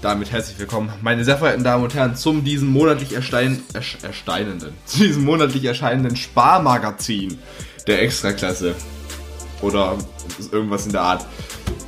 [0.00, 4.98] damit herzlich willkommen, meine sehr verehrten Damen und Herren, zum diesem monatlich erstein, ersteinenden, zu
[4.98, 7.38] diesem monatlich erscheinenden Sparmagazin
[7.86, 8.74] der Extraklasse.
[9.60, 9.98] Oder
[10.52, 11.26] irgendwas in der Art.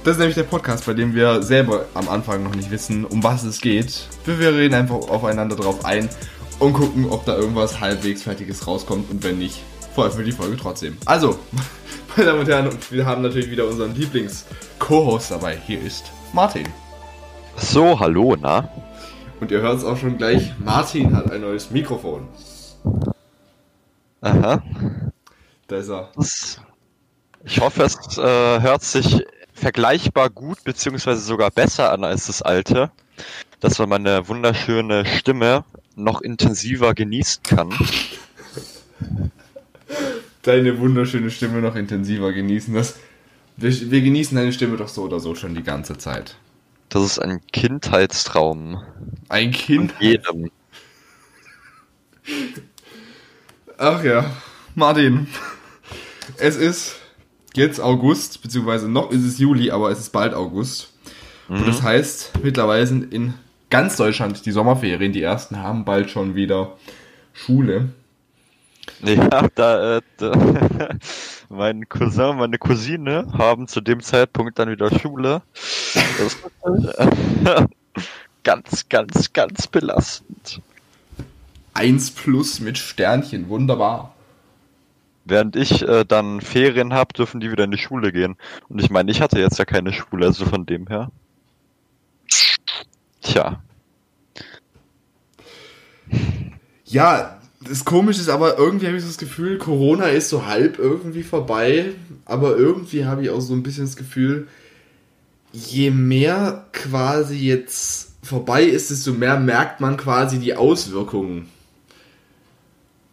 [0.03, 3.23] Das ist nämlich der Podcast, bei dem wir selber am Anfang noch nicht wissen, um
[3.23, 4.09] was es geht.
[4.25, 6.09] Wir reden einfach aufeinander drauf ein
[6.59, 9.61] und gucken, ob da irgendwas halbwegs Fertiges rauskommt und wenn nicht,
[9.95, 10.97] veröffentlichen wir die Folge trotzdem.
[11.05, 11.39] Also,
[12.17, 15.57] meine Damen und Herren, wir haben natürlich wieder unseren Lieblings-Co-Host dabei.
[15.65, 16.67] Hier ist Martin.
[17.61, 18.69] So, hallo, na?
[19.39, 22.27] Und ihr hört es auch schon gleich, Martin hat ein neues Mikrofon.
[24.23, 24.63] Aha.
[25.69, 26.11] Da ist er.
[27.45, 32.91] Ich hoffe, es äh, hört sich vergleichbar gut beziehungsweise sogar besser an als das alte,
[33.61, 35.65] dass man meine wunderschöne Stimme
[35.95, 37.73] noch intensiver genießen kann.
[40.43, 42.73] Deine wunderschöne Stimme noch intensiver genießen.
[42.75, 42.97] Das,
[43.59, 46.37] wir, wir genießen deine Stimme doch so oder so schon die ganze Zeit.
[46.91, 48.83] Das ist ein Kindheitstraum.
[49.29, 49.95] Ein Kind.
[50.01, 50.51] Jedem.
[53.79, 54.31] Ach ja,
[54.75, 55.29] Martin.
[56.37, 56.97] Es ist
[57.55, 60.93] jetzt August, beziehungsweise noch ist es Juli, aber es ist bald August.
[61.49, 63.35] Und das heißt, mittlerweile sind in
[63.71, 65.13] ganz Deutschland die Sommerferien.
[65.13, 66.77] Die ersten haben bald schon wieder
[67.33, 67.89] Schule.
[69.03, 70.33] Ja, da, äh, da
[71.51, 75.43] mein Cousin, meine Cousine haben zu dem Zeitpunkt dann wieder Schule.
[75.93, 76.39] Das ist
[77.45, 77.67] äh,
[78.45, 80.63] ganz, ganz, ganz belastend.
[81.75, 84.15] 1 plus mit Sternchen, wunderbar.
[85.25, 88.37] Während ich äh, dann Ferien habe, dürfen die wieder in die Schule gehen.
[88.69, 91.11] Und ich meine, ich hatte jetzt ja keine Schule, also von dem her.
[93.23, 93.61] Tja.
[96.85, 100.79] Ja, das Komische ist aber, irgendwie habe ich so das Gefühl, Corona ist so halb
[100.79, 101.93] irgendwie vorbei.
[102.25, 104.49] Aber irgendwie habe ich auch so ein bisschen das Gefühl,
[105.53, 111.49] je mehr quasi jetzt vorbei ist, desto mehr merkt man quasi die Auswirkungen.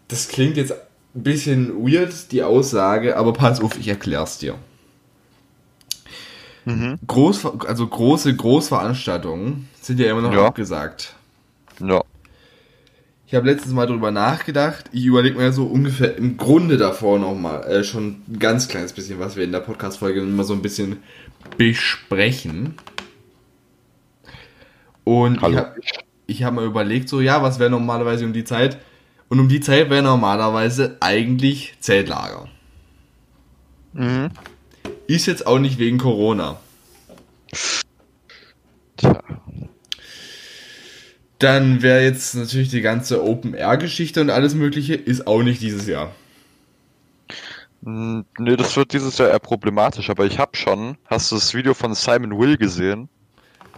[0.07, 4.55] Das klingt jetzt ein bisschen weird, die Aussage, aber pass auf, ich erklär's dir.
[6.65, 6.99] Mhm.
[7.07, 10.47] Groß, also große Großveranstaltungen sind ja immer noch Ja.
[10.47, 11.15] abgesagt.
[11.79, 12.03] Ja.
[13.27, 14.85] Ich habe letztens mal drüber nachgedacht.
[14.93, 19.19] Ich überlege mir so ungefähr im Grunde davor nochmal äh, schon ein ganz kleines bisschen,
[19.19, 21.03] was wir in der Podcast-Folge immer so ein bisschen
[21.57, 22.75] besprechen.
[25.03, 25.51] Und Hallo.
[25.51, 25.81] ich habe
[26.27, 28.77] ich hab mal überlegt, so, ja, was wäre normalerweise um die Zeit?
[29.27, 32.47] Und um die Zeit wäre normalerweise eigentlich Zeltlager.
[33.91, 34.29] Mhm.
[35.07, 36.61] Ist jetzt auch nicht wegen Corona.
[38.95, 39.21] Tja.
[41.39, 46.11] Dann wäre jetzt natürlich die ganze Open-Air-Geschichte und alles Mögliche, ist auch nicht dieses Jahr.
[47.81, 50.97] Mm, Nee, das wird dieses Jahr eher problematisch, aber ich habe schon.
[51.05, 53.07] Hast du das Video von Simon Will gesehen?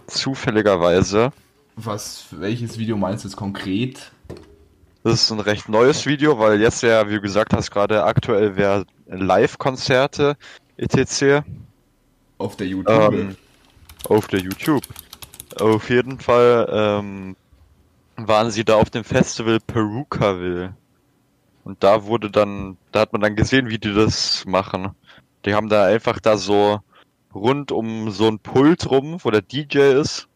[0.06, 1.32] Zufälligerweise.
[1.76, 4.10] Was, welches Video meinst du jetzt konkret?
[5.02, 8.56] Das ist ein recht neues Video, weil jetzt ja, wie du gesagt hast, gerade aktuell
[8.56, 10.36] wäre Live-Konzerte
[10.76, 11.42] etc.
[12.38, 13.12] Auf der YouTube.
[13.12, 13.36] Ähm,
[14.08, 14.82] auf der YouTube.
[15.58, 17.36] Auf jeden Fall ähm,
[18.28, 20.74] waren sie da auf dem Festival Perukaville.
[21.64, 24.90] Und da wurde dann, da hat man dann gesehen, wie die das machen.
[25.44, 26.80] Die haben da einfach da so
[27.34, 30.28] rund um so ein Pult rum, wo der DJ ist,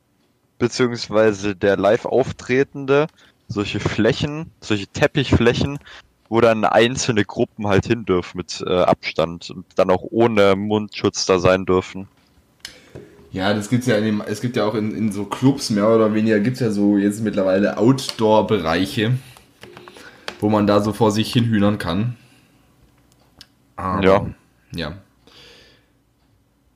[0.59, 3.07] beziehungsweise der live auftretende,
[3.49, 5.79] solche Flächen, solche Teppichflächen,
[6.29, 11.27] wo dann einzelne Gruppen halt hin dürfen mit äh, Abstand und dann auch ohne Mundschutz
[11.27, 12.09] da sein dürfen.
[13.35, 15.89] Ja, das gibt's ja in dem, es gibt ja auch in, in so Clubs mehr
[15.89, 19.15] oder weniger, gibt's ja so jetzt mittlerweile Outdoor-Bereiche,
[20.39, 22.17] wo man da so vor sich hin hühnern kann.
[23.75, 24.27] Aber, Ja.
[24.73, 24.95] Ja.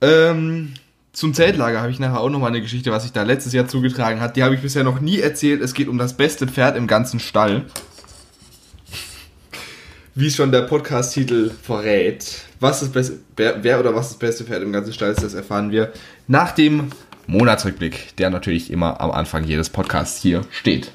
[0.01, 0.75] Ähm,
[1.13, 3.69] zum Zeltlager habe ich nachher auch noch mal eine Geschichte, was sich da letztes Jahr
[3.69, 4.35] zugetragen hat.
[4.35, 5.63] Die habe ich bisher noch nie erzählt.
[5.63, 7.67] Es geht um das beste Pferd im ganzen Stall.
[10.17, 12.47] Wie schon der Podcast-Titel verrät.
[12.61, 15.35] Was das beste, wer, wer oder was das beste Pferd im ganzen Stall ist, das
[15.35, 15.93] erfahren wir
[16.27, 16.91] nach dem
[17.27, 20.93] Monatsrückblick, der natürlich immer am Anfang jedes Podcasts hier steht.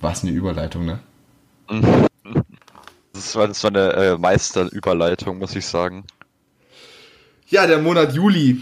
[0.00, 1.00] Was eine Überleitung, ne?
[3.12, 6.04] Das war, das war eine äh, Meisterüberleitung, muss ich sagen.
[7.48, 8.60] Ja, der Monat Juli.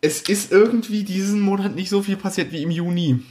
[0.00, 3.22] Es ist irgendwie diesen Monat nicht so viel passiert wie im Juni.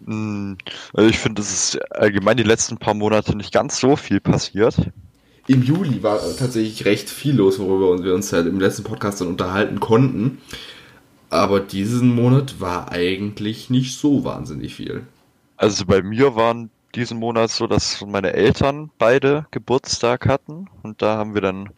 [0.00, 0.54] Mm,
[0.92, 4.76] Also ich finde, es ist allgemein die letzten paar Monate nicht ganz so viel passiert.
[5.46, 9.28] Im Juli war tatsächlich recht viel los, worüber wir uns halt im letzten Podcast dann
[9.28, 10.38] unterhalten konnten.
[11.30, 15.06] Aber diesen Monat war eigentlich nicht so wahnsinnig viel.
[15.56, 21.16] Also bei mir waren diesen Monat so, dass meine Eltern beide Geburtstag hatten und da
[21.16, 21.70] haben wir dann,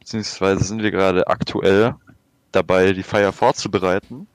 [0.00, 1.96] beziehungsweise sind wir gerade aktuell
[2.52, 4.28] dabei, die Feier vorzubereiten.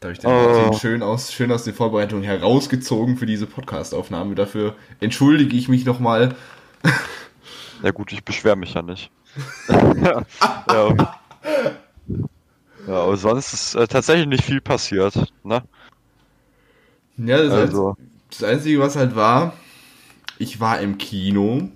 [0.00, 0.32] Da habe ich den Oh.
[0.32, 4.34] Martin schön aus, schön aus den Vorbereitungen herausgezogen für diese Podcast-Aufnahme.
[4.34, 6.34] Dafür entschuldige ich mich nochmal.
[7.82, 9.10] Ja gut, ich beschwere mich ja nicht.
[9.70, 10.22] ja.
[12.86, 15.14] ja, aber sonst ist äh, tatsächlich nicht viel passiert.
[15.44, 15.62] Ne?
[17.16, 17.96] Ja, das, Also,
[18.28, 19.54] das Einzige, was halt war,
[20.36, 21.70] ich war im Kino.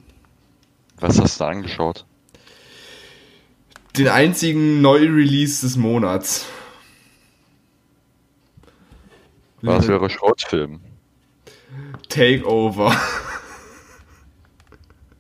[1.01, 2.05] was hast du angeschaut?
[3.97, 6.45] Den einzigen Neu-Release des Monats.
[9.65, 10.81] Was wäre Schrottfilm?
[12.09, 12.95] Takeover.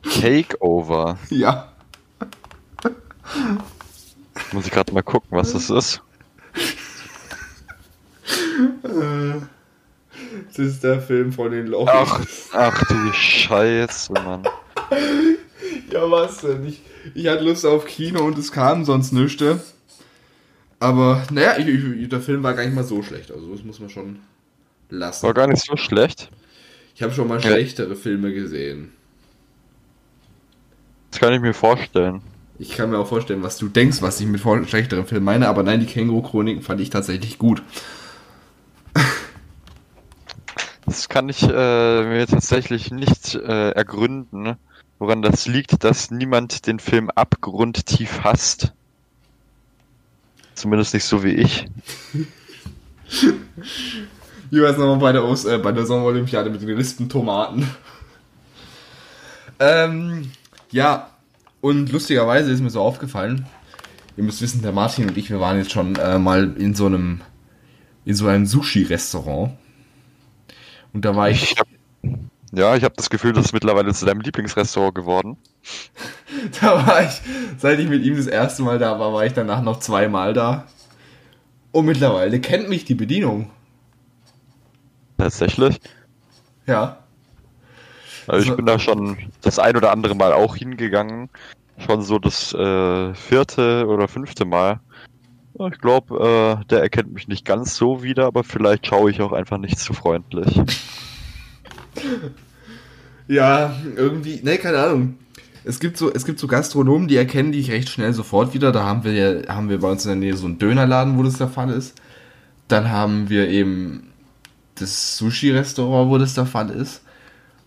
[0.03, 1.19] Takeover.
[1.31, 1.73] ja.
[4.53, 6.03] Muss ich gerade mal gucken, was das ist.
[8.83, 11.89] Das ist der Film von den Loch.
[11.91, 12.21] Ach,
[12.53, 14.45] ach du Scheiße, Mann.
[15.91, 16.67] Ja, was denn?
[16.67, 16.83] Ich,
[17.15, 19.43] ich hatte Lust auf Kino und es kam sonst nichts.
[20.79, 23.33] Aber, naja, ich, ich, der Film war gar nicht mal so schlecht.
[23.33, 24.19] Also, das muss man schon
[24.99, 25.27] lassen.
[25.27, 26.31] War gar nicht so schlecht.
[26.95, 27.51] Ich habe schon mal Ja.
[27.51, 28.93] schlechtere Filme gesehen.
[31.11, 32.23] Das kann ich mir vorstellen.
[32.59, 35.49] Ich kann mir auch vorstellen, was du denkst, was ich mit schlechteren Filmen meine.
[35.49, 37.63] Aber nein, die Känguru-Chroniken fand ich tatsächlich gut.
[40.87, 44.57] Das kann ich äh, mir tatsächlich nicht äh, ergründen,
[44.99, 48.73] woran das liegt, dass niemand den Film abgrundtief hasst.
[50.55, 51.67] Zumindest nicht so wie ich.
[54.55, 57.69] Wie war es nochmal bei der, Ost äh, bei der Sommerolympiade mit den gerispen Tomaten?
[59.59, 60.31] ähm,
[60.71, 61.11] ja,
[61.61, 63.47] und lustigerweise ist mir so aufgefallen,
[64.17, 66.87] ihr müsst wissen, der Martin und ich, wir waren jetzt schon äh, mal in so
[66.87, 67.21] einem,
[68.05, 69.55] in so einem Sushi-Restaurant.
[70.93, 71.67] Und da war ich, Ich hab,
[72.53, 75.37] ja, ich habe das Gefühl, das ist mittlerweile zu deinem Lieblingsrestaurant geworden.
[76.61, 77.21] da war ich,
[77.59, 80.69] seit ich mit ihm das erste Mal da war, war ich danach noch zweimal da.
[81.73, 83.51] Und mittlerweile kennt mich die Bedienung.
[85.19, 85.81] Tatsächlich.
[86.67, 86.99] Ja.
[88.27, 91.29] Also ich Also- bin da schon das ein oder andere Mal auch hingegangen.
[91.79, 94.81] Schon so das äh, vierte oder fünfte Mal.
[95.73, 99.33] Ich glaube, äh, der erkennt mich nicht ganz so wieder, aber vielleicht schaue ich auch
[99.33, 100.61] einfach nicht zu freundlich.
[103.27, 105.19] Ja, irgendwie, ne, keine Ahnung.
[105.65, 108.71] Es gibt so, es gibt so Gastronomen, die erkennen dich recht schnell sofort wieder.
[108.71, 111.23] Da haben wir ja, haben wir bei uns in der Nähe so einen Dönerladen, wo
[111.23, 111.95] das der Fall ist.
[112.69, 114.13] Dann haben wir eben
[114.77, 117.03] das Sushi-Restaurant, wo das der Fall ist.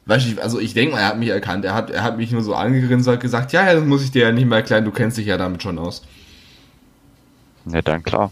[0.05, 1.65] Weißt du, also ich denke mal, er hat mich erkannt.
[1.65, 4.11] Er hat, er hat mich nur so angegrinst und gesagt, ja, ja, das muss ich
[4.11, 6.03] dir ja nicht mehr erklären, du kennst dich ja damit schon aus.
[7.65, 8.31] Ja, dann klar.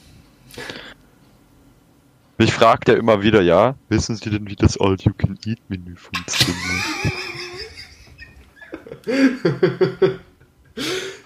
[2.37, 6.55] Mich fragt er immer wieder, ja, wissen Sie denn, wie das All-You-Can-Eat-Menü funktioniert?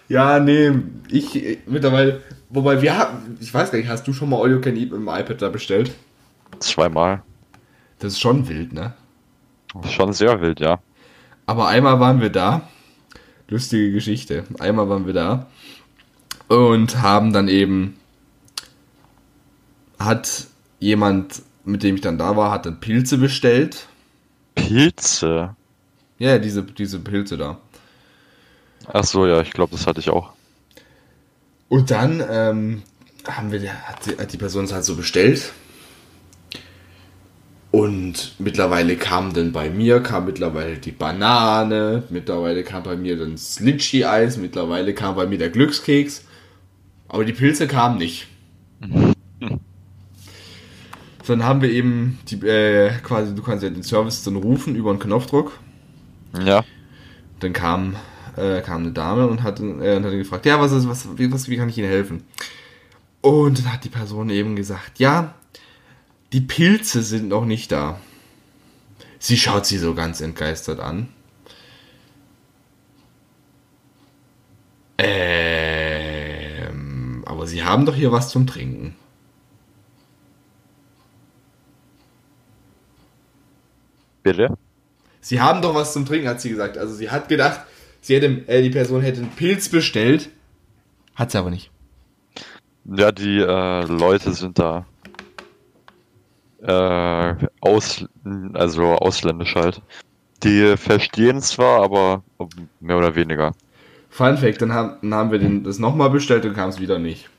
[0.10, 0.72] Ja, nee,
[1.08, 4.52] ich äh, mittlerweile, wobei wir haben, ich weiß gar nicht, hast du schon mal All
[4.52, 5.92] You Can Eat mit dem iPad da bestellt?
[6.60, 7.22] Zweimal.
[8.00, 8.94] Das ist schon wild, ne?
[9.90, 10.80] Schon sehr wild, ja.
[11.46, 12.68] Aber einmal waren wir da.
[13.48, 14.46] Lustige Geschichte.
[14.60, 15.48] Einmal waren wir da.
[16.48, 17.98] Und haben dann eben.
[20.00, 20.48] Hat
[20.80, 23.88] jemand, mit dem ich dann da war, hat dann Pilze bestellt.
[24.56, 25.56] Pilze?
[26.18, 27.58] Ja, diese, diese Pilze da.
[28.92, 30.32] Ach so, ja, ich glaube, das hatte ich auch.
[31.68, 32.84] Und dann ähm,
[33.28, 35.52] haben wir, hat die, hat die Person es halt so bestellt.
[37.72, 43.34] Und mittlerweile kam dann bei mir, kam mittlerweile die Banane, mittlerweile kam bei mir dann
[43.34, 46.26] das Litchi-Eis, mittlerweile kam bei mir der Glückskeks.
[47.08, 48.28] Aber die Pilze kamen nicht.
[51.24, 54.76] So, dann haben wir eben die, äh, quasi, du kannst ja den Service dann rufen
[54.76, 55.60] über einen Knopfdruck.
[56.44, 56.64] Ja.
[57.40, 57.96] Dann kam,
[58.36, 61.32] äh, kam eine Dame und hat, äh, und hat gefragt, ja, was ist, was, wie,
[61.32, 62.24] was, wie kann ich Ihnen helfen?
[63.22, 65.36] Und dann hat die Person eben gesagt, ja,
[66.34, 68.00] die Pilze sind noch nicht da.
[69.20, 71.10] Sie schaut sie so ganz entgeistert an.
[74.98, 76.04] Ähm,
[77.26, 78.96] aber Sie haben doch hier was zum Trinken.
[84.24, 84.58] Bitte?
[85.22, 86.78] Sie haben doch was zum Trinken, hat sie gesagt.
[86.78, 87.62] Also sie hat gedacht,
[88.02, 90.30] sie hätte, äh, die Person hätte einen Pilz bestellt.
[91.16, 91.72] Hat sie aber nicht.
[92.86, 94.86] Ja, die äh, Leute sind da
[96.62, 98.06] äh, aus,
[98.54, 99.82] also ausländisch halt.
[100.44, 102.24] Die verstehen zwar, aber
[102.80, 103.52] mehr oder weniger.
[104.10, 107.00] Fun Fact, dann haben, dann haben wir den, das nochmal bestellt und kam es wieder
[107.00, 107.30] nicht.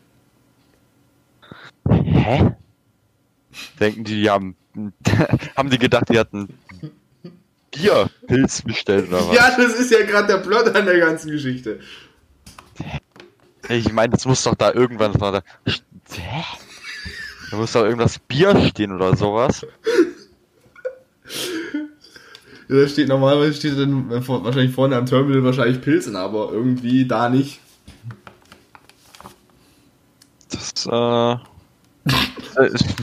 [1.89, 2.53] Hä?
[3.81, 4.55] Denken die, die haben,
[5.57, 6.49] haben die gedacht, die hatten
[7.71, 9.37] Bierpilz bestellt oder was?
[9.37, 11.81] Ja, das ist ja gerade der Plot an der ganzen Geschichte.
[13.69, 15.13] Ich meine, das muss doch da irgendwann.
[15.15, 16.45] Hä?
[17.51, 19.67] Da muss doch irgendwas Bier stehen oder sowas.
[22.69, 27.29] Ja, da steht normalerweise steht dann wahrscheinlich vorne am Terminal wahrscheinlich Pilzen, aber irgendwie da
[27.29, 27.61] nicht.
[30.51, 31.37] Das, äh.
[32.67, 32.85] ist-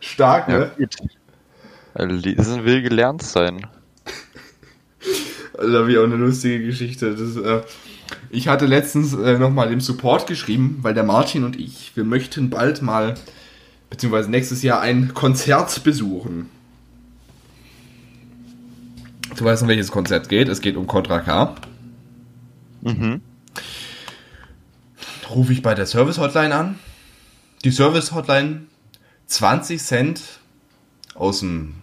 [0.00, 0.70] Stark, ja,
[1.96, 2.06] ne?
[2.06, 3.66] Lesen will gelernt sein.
[5.58, 7.14] Also, da habe ich auch eine lustige Geschichte.
[7.14, 7.62] Das, äh,
[8.32, 12.48] ich hatte letztens äh, nochmal dem Support geschrieben, weil der Martin und ich, wir möchten
[12.48, 13.14] bald mal,
[13.90, 16.48] beziehungsweise nächstes Jahr ein Konzert besuchen.
[19.36, 20.48] Du weißt, um welches Konzert geht.
[20.48, 21.54] Es geht um Contra K.
[22.80, 23.20] Mhm.
[25.30, 26.78] Rufe ich bei der Service Hotline an.
[27.64, 28.62] Die Service Hotline
[29.26, 30.22] 20 Cent
[31.14, 31.74] aus dem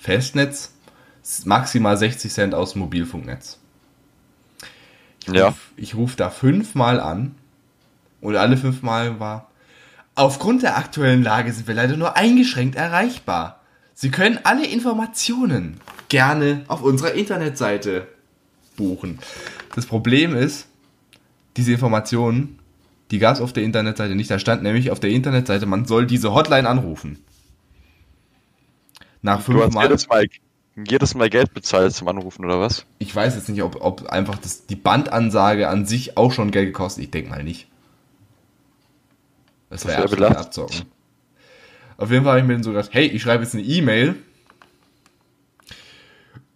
[0.00, 0.72] Festnetz,
[1.44, 3.58] maximal 60 Cent aus dem Mobilfunknetz.
[5.30, 5.54] Ja.
[5.76, 7.34] Ich rufe da fünfmal an
[8.20, 9.50] und alle fünfmal war,
[10.14, 13.60] aufgrund der aktuellen Lage sind wir leider nur eingeschränkt erreichbar.
[13.94, 18.08] Sie können alle Informationen gerne auf unserer Internetseite
[18.76, 19.18] buchen.
[19.74, 20.66] Das Problem ist,
[21.56, 22.58] diese Informationen,
[23.10, 24.30] die gab es auf der Internetseite nicht.
[24.30, 27.18] Da stand nämlich auf der Internetseite, man soll diese Hotline anrufen.
[29.20, 29.86] Nach Du hast fünfmal.
[29.86, 30.26] jedes Mal,
[30.76, 32.86] jedes Mal Geld bezahlt zum Anrufen, oder was?
[32.98, 36.66] Ich weiß jetzt nicht, ob, ob einfach das, die Bandansage an sich auch schon Geld
[36.66, 37.04] gekostet.
[37.04, 37.68] Ich denke mal nicht.
[39.68, 40.82] Das Das wäre wär absolut abzocken.
[41.96, 44.16] Auf jeden Fall habe ich mir dann so gedacht, hey, ich schreibe jetzt eine E-Mail.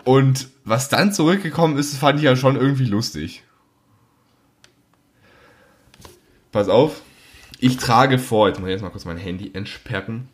[0.04, 3.42] Und was dann zurückgekommen ist, fand ich ja schon irgendwie lustig.
[6.52, 7.02] Pass auf.
[7.58, 10.28] Ich trage vor, jetzt muss ich jetzt mal kurz mein Handy entsperren.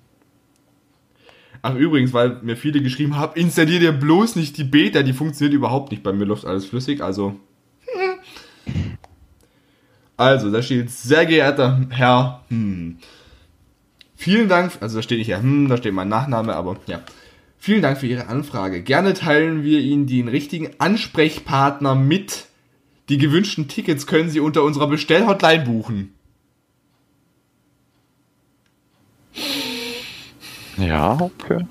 [1.63, 5.55] Ach übrigens, weil mir viele geschrieben haben, installier dir bloß nicht die Beta, die funktioniert
[5.55, 6.03] überhaupt nicht.
[6.03, 7.37] Bei mir läuft alles flüssig, also.
[10.17, 12.99] Also, da steht, sehr geehrter Herr, hm.
[14.17, 17.01] Vielen Dank, also da steht nicht ja, hm, da steht mein Nachname, aber ja.
[17.59, 18.83] Vielen Dank für Ihre Anfrage.
[18.83, 22.47] Gerne teilen wir Ihnen den richtigen Ansprechpartner mit.
[23.09, 26.15] Die gewünschten Tickets können Sie unter unserer Bestellhotline buchen.
[30.87, 31.67] Ja, okay.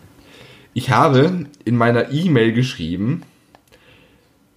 [0.74, 3.24] Ich habe in meiner E-Mail geschrieben,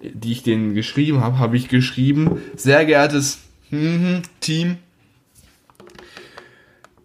[0.00, 4.76] die ich denen geschrieben habe, habe ich geschrieben, sehr geehrtes mhm, Team,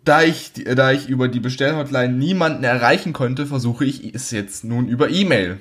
[0.03, 4.88] da ich, da ich über die Bestellhotline niemanden erreichen konnte, versuche ich es jetzt nun
[4.88, 5.60] über E-Mail.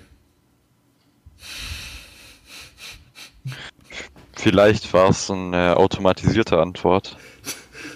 [4.34, 7.16] Vielleicht war es eine automatisierte Antwort.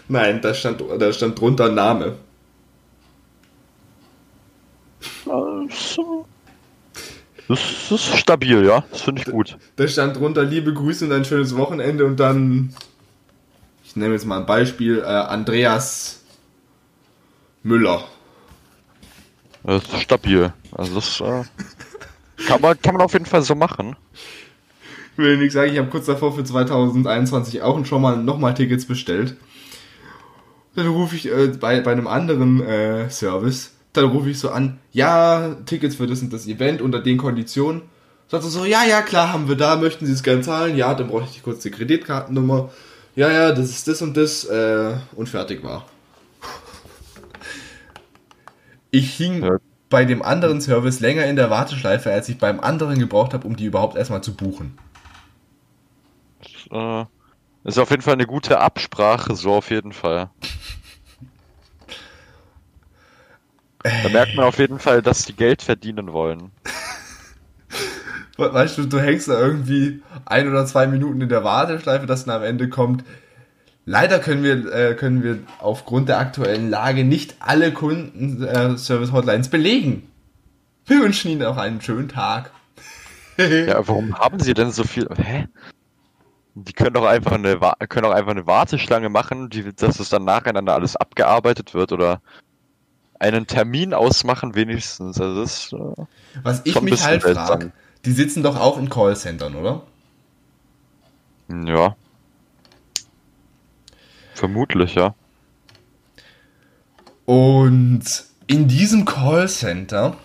[0.08, 2.16] Nein, da stand, da stand drunter Name.
[7.48, 8.84] Das ist stabil, ja.
[8.90, 9.56] Das finde ich gut.
[9.76, 12.74] Da stand drunter liebe Grüße und ein schönes Wochenende und dann,
[13.84, 16.22] ich nehme jetzt mal ein Beispiel, äh, Andreas
[17.62, 18.04] Müller.
[19.64, 20.52] Das ist stabil.
[20.72, 21.44] Also das äh,
[22.46, 23.96] kann, man, kann man auf jeden Fall so machen.
[25.12, 28.86] Ich will nicht sagen, ich habe kurz davor für 2021 auch schon mal nochmal Tickets
[28.86, 29.36] bestellt.
[30.74, 34.78] Dann rufe ich äh, bei, bei einem anderen äh, Service, dann rufe ich so an,
[34.92, 37.82] ja, Tickets für das und das Event unter den Konditionen.
[38.28, 40.76] Sagt er so, ja, ja, klar, haben wir da, möchten Sie es gern zahlen?
[40.76, 42.70] Ja, dann brauche ich kurz die Kreditkartennummer.
[43.14, 45.86] Ja, ja, das ist das und das äh, und fertig war.
[48.90, 49.58] Ich hing Ja.
[49.90, 53.56] bei dem anderen Service länger in der Warteschleife, als ich beim anderen gebraucht habe, um
[53.56, 54.78] die überhaupt erstmal zu buchen.
[56.70, 57.04] Äh,
[57.64, 60.30] ist auf jeden Fall eine gute Absprache, so auf jeden Fall.
[63.82, 66.50] Da merkt man auf jeden Fall, dass die Geld verdienen wollen.
[68.36, 72.24] We- Weißt du, du hängst da irgendwie ein oder zwei Minuten in der Warteschleife, dass
[72.24, 73.04] dann am Ende kommt.
[73.84, 80.08] Leider können wir, äh, können wir aufgrund der aktuellen Lage nicht alle Kundenservice-Hotlines belegen.
[80.86, 82.50] Wir wünschen Ihnen auch einen schönen Tag.
[83.38, 85.08] Ja, warum haben sie denn so viel?
[85.16, 85.46] Hä?
[86.54, 87.58] Die können doch einfach eine,
[87.88, 92.20] können doch einfach eine Warteschlange machen, die, dass es dann nacheinander alles abgearbeitet wird oder
[93.22, 95.20] einen Termin ausmachen wenigstens.
[95.20, 96.04] Also das, äh,
[96.42, 97.72] Was ich mich halt frage,
[98.04, 99.82] die sitzen doch auch in Callcentern, oder?
[101.48, 101.96] ja.
[104.34, 105.14] Vermutlich, ja.
[107.26, 108.02] Und
[108.46, 110.16] in diesem Callcenter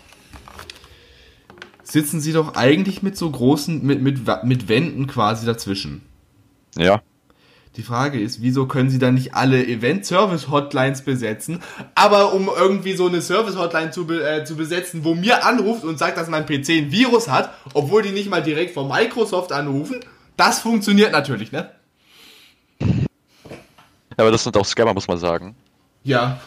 [1.83, 6.03] sitzen sie doch eigentlich mit so großen, mit, mit, mit Wänden quasi dazwischen.
[6.75, 7.01] Ja.
[7.77, 11.61] Die Frage ist, wieso können sie dann nicht alle Event-Service-Hotlines besetzen?
[11.93, 15.99] Aber um irgendwie so eine Service-Hotline zu, be äh, zu besetzen, wo mir anruft und
[15.99, 19.99] sagt, dass mein PC ein Virus hat, obwohl die nicht mal direkt von Microsoft anrufen,
[20.37, 21.69] das funktioniert natürlich, ne?
[24.17, 25.55] Aber das sind auch Scammer, muss man sagen.
[26.03, 26.39] Ja.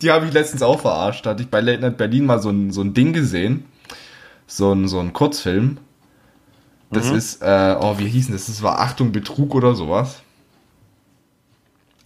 [0.00, 1.26] Die habe ich letztens auch verarscht.
[1.26, 3.64] Da hatte ich bei Late Night Berlin mal so ein, so ein Ding gesehen.
[4.46, 5.78] So ein, so ein Kurzfilm.
[6.92, 7.16] Das Mhm.
[7.16, 8.46] ist, äh, oh, wie hieß denn das?
[8.46, 10.22] Das war Achtung, Betrug oder sowas.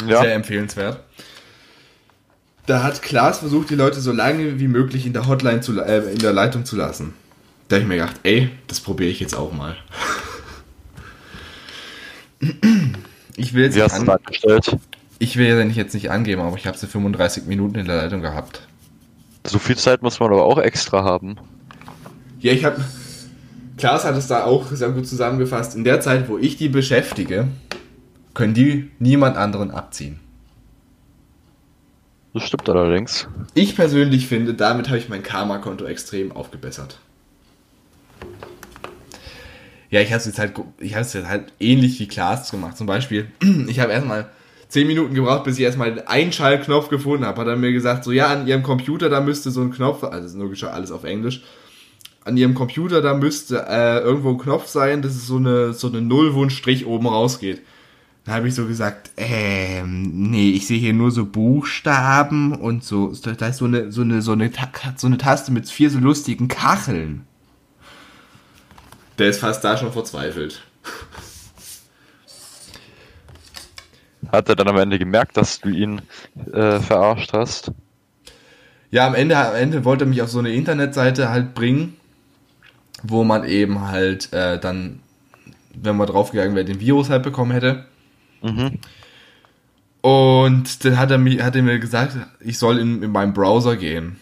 [0.07, 0.21] Ja.
[0.21, 1.00] Sehr empfehlenswert.
[2.67, 6.12] Da hat Klaas versucht, die Leute so lange wie möglich in der Hotline zu, äh,
[6.12, 7.14] in der Leitung zu lassen.
[7.69, 9.76] Da habe ich mir gedacht, ey, das probiere ich jetzt auch mal.
[13.37, 14.76] Ich will jetzt Wie nicht, hast du an, das angestellt?
[15.19, 17.97] ich will ja nicht- jetzt nicht angeben, aber ich habe sie 35 Minuten in der
[17.97, 18.61] Leitung gehabt.
[19.45, 21.37] So viel Zeit muss man aber auch extra haben.
[22.38, 22.83] Ja, ich habe.
[23.76, 25.75] Klaas hat es da auch sehr gut zusammengefasst.
[25.75, 27.49] In der Zeit, wo ich die beschäftige,
[28.33, 30.21] können die niemand anderen abziehen.
[32.33, 33.28] Das stimmt allerdings.
[33.54, 36.99] Ich persönlich finde, damit habe ich mein Karma-Konto extrem aufgebessert.
[39.90, 42.76] Ja, ich habe es jetzt halt, ich jetzt halt ähnlich wie Klaas gemacht.
[42.76, 43.28] Zum Beispiel,
[43.69, 44.26] ich habe erstmal
[44.69, 47.40] 10 Minuten gebraucht, bis ich erstmal den Einschaltknopf gefunden habe.
[47.40, 50.26] Hat er mir gesagt, so ja, an ihrem Computer, da müsste so ein Knopf, also
[50.26, 51.45] ist logisch alles auf Englisch,
[52.25, 55.88] an ihrem Computer, da müsste äh, irgendwo ein Knopf sein, dass es so eine, so
[55.88, 57.61] eine Null, wo ein Strich oben rausgeht.
[58.25, 63.12] Dann habe ich so gesagt, ähm, nee, ich sehe hier nur so Buchstaben und so,
[63.23, 64.50] da ist so eine, so eine, so eine,
[64.97, 67.26] so eine Taste mit vier so lustigen Kacheln.
[69.19, 70.62] Der ist fast da schon verzweifelt.
[74.33, 76.00] Hat er dann am Ende gemerkt, dass du ihn
[76.52, 77.73] äh, verarscht hast?
[78.90, 81.97] Ja, am Ende, am Ende wollte er mich auf so eine Internetseite halt bringen,
[83.04, 85.00] wo man eben halt äh, dann,
[85.75, 87.84] wenn man draufgegangen wäre, den Virus halt bekommen hätte.
[88.42, 88.78] Mhm.
[90.00, 93.76] Und dann hat er, mir, hat er mir gesagt, ich soll in, in meinen Browser
[93.76, 94.16] gehen.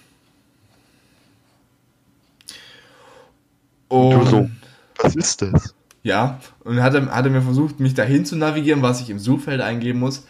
[3.88, 4.50] Und Du so,
[4.98, 5.74] was ist das?
[6.02, 9.18] Ja, und hat er, hat er mir versucht, mich dahin zu navigieren, was ich im
[9.18, 10.26] Suchfeld eingeben muss.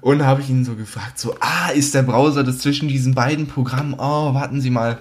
[0.00, 3.46] Und habe ich ihn so gefragt, so, ah, ist der Browser das zwischen diesen beiden
[3.46, 3.94] Programmen?
[3.94, 4.98] Oh, warten Sie mal,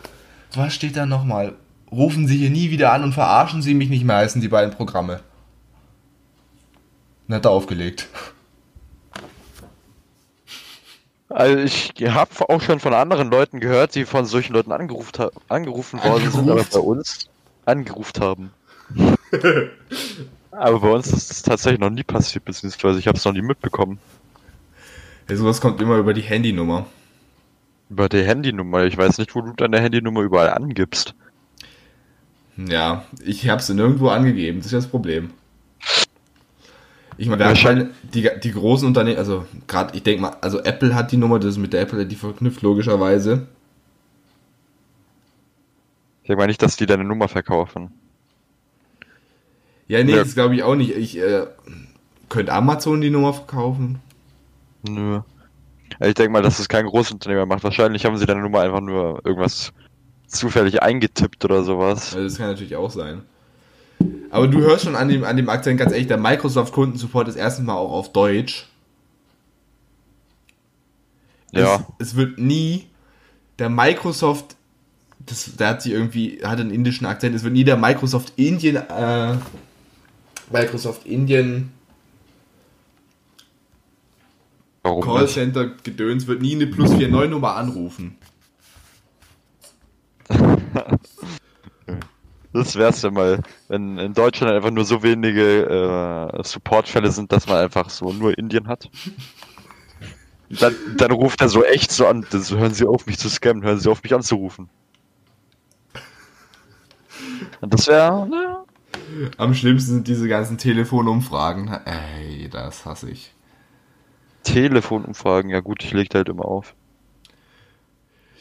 [0.53, 1.55] was steht da nochmal?
[1.93, 4.73] Rufen Sie hier nie wieder an und verarschen Sie mich nicht mehr, heißen die beiden
[4.73, 5.19] Programme.
[7.27, 8.07] Und hat er aufgelegt.
[11.29, 15.31] Also ich habe auch schon von anderen Leuten gehört, die von solchen Leuten angerufen, ha
[15.49, 17.29] angerufen worden sind, aber bei uns
[17.65, 18.51] angerufen haben.
[20.51, 23.41] aber bei uns ist das tatsächlich noch nie passiert, beziehungsweise ich habe es noch nie
[23.41, 23.99] mitbekommen.
[25.29, 26.87] Ja, sowas kommt immer über die Handynummer.
[27.89, 28.83] Über die Handynummer.
[28.83, 31.15] Ich weiß nicht, wo du deine Handynummer überall angibst.
[32.57, 35.31] Ja, ich habe sie nirgendwo angegeben, das ist das Problem.
[37.17, 41.11] Ich meine, Wahrscheinlich- die, die großen Unternehmen, also gerade, ich denke mal, also Apple hat
[41.11, 43.47] die Nummer, das ist mit der Apple die verknüpft, logischerweise.
[46.23, 47.91] Ich denke mal nicht, dass die deine Nummer verkaufen.
[49.87, 50.19] Ja, nee, Ja.
[50.19, 50.95] das glaube ich auch nicht.
[50.95, 51.45] Ich äh,
[52.29, 53.99] könnte Amazon die Nummer verkaufen.
[54.87, 55.21] Nö.
[55.99, 57.63] Ja, Ich denke mal, dass es kein Großunternehmer macht.
[57.63, 59.73] Wahrscheinlich haben sie deine Nummer einfach nur irgendwas
[60.33, 62.13] zufällig eingetippt oder sowas.
[62.13, 63.21] Also das kann natürlich auch sein.
[64.29, 67.65] Aber du hörst schon an dem, an dem Akzent ganz ehrlich, der Microsoft-Kundensupport ist erstens
[67.65, 68.67] mal auch auf Deutsch.
[71.51, 71.85] Ja.
[71.99, 72.87] Es, es wird nie
[73.59, 74.55] der Microsoft,
[75.19, 78.77] das, der hat sie irgendwie, hat einen indischen Akzent, es wird nie der Microsoft Indien,
[78.77, 79.35] äh,
[80.51, 81.71] Microsoft Indien
[84.83, 85.01] Warum?
[85.01, 88.17] Callcenter Gedöns wird nie eine plus 49 Nummer anrufen.
[92.53, 97.47] Das wär's ja mal, wenn in Deutschland einfach nur so wenige äh, Supportfälle sind, dass
[97.47, 98.91] man einfach so nur Indien hat.
[100.59, 103.63] Dann, dann ruft er so echt so an, das, hören Sie auf mich zu scammen,
[103.63, 104.69] hören Sie auf mich anzurufen.
[107.61, 108.63] Und das wäre, naja,
[109.37, 111.69] Am schlimmsten sind diese ganzen Telefonumfragen.
[111.85, 113.33] Ey, das hasse ich.
[114.43, 116.75] Telefonumfragen, ja gut, ich leg da halt immer auf.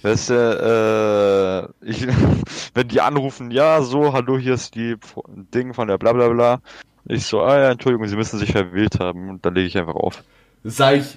[0.02, 2.06] Weißt du, äh, ich,
[2.74, 4.96] wenn die anrufen, ja, so, hallo, hier ist die
[5.54, 6.60] Ding von der bla bla bla.
[7.06, 9.94] Ich so, ah ja, Entschuldigung, Sie müssen sich verwählt haben und dann lege ich einfach
[9.94, 10.22] auf.
[10.64, 11.16] Das sage ich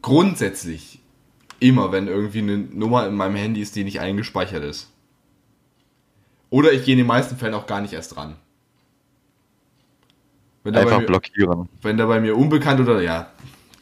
[0.00, 1.00] grundsätzlich
[1.60, 4.90] immer, wenn irgendwie eine Nummer in meinem Handy ist, die nicht eingespeichert ist.
[6.50, 8.36] Oder ich gehe in den meisten Fällen auch gar nicht erst dran.
[10.64, 11.68] Wenn Einfach mir, blockieren.
[11.80, 13.30] wenn da bei mir unbekannt oder ja,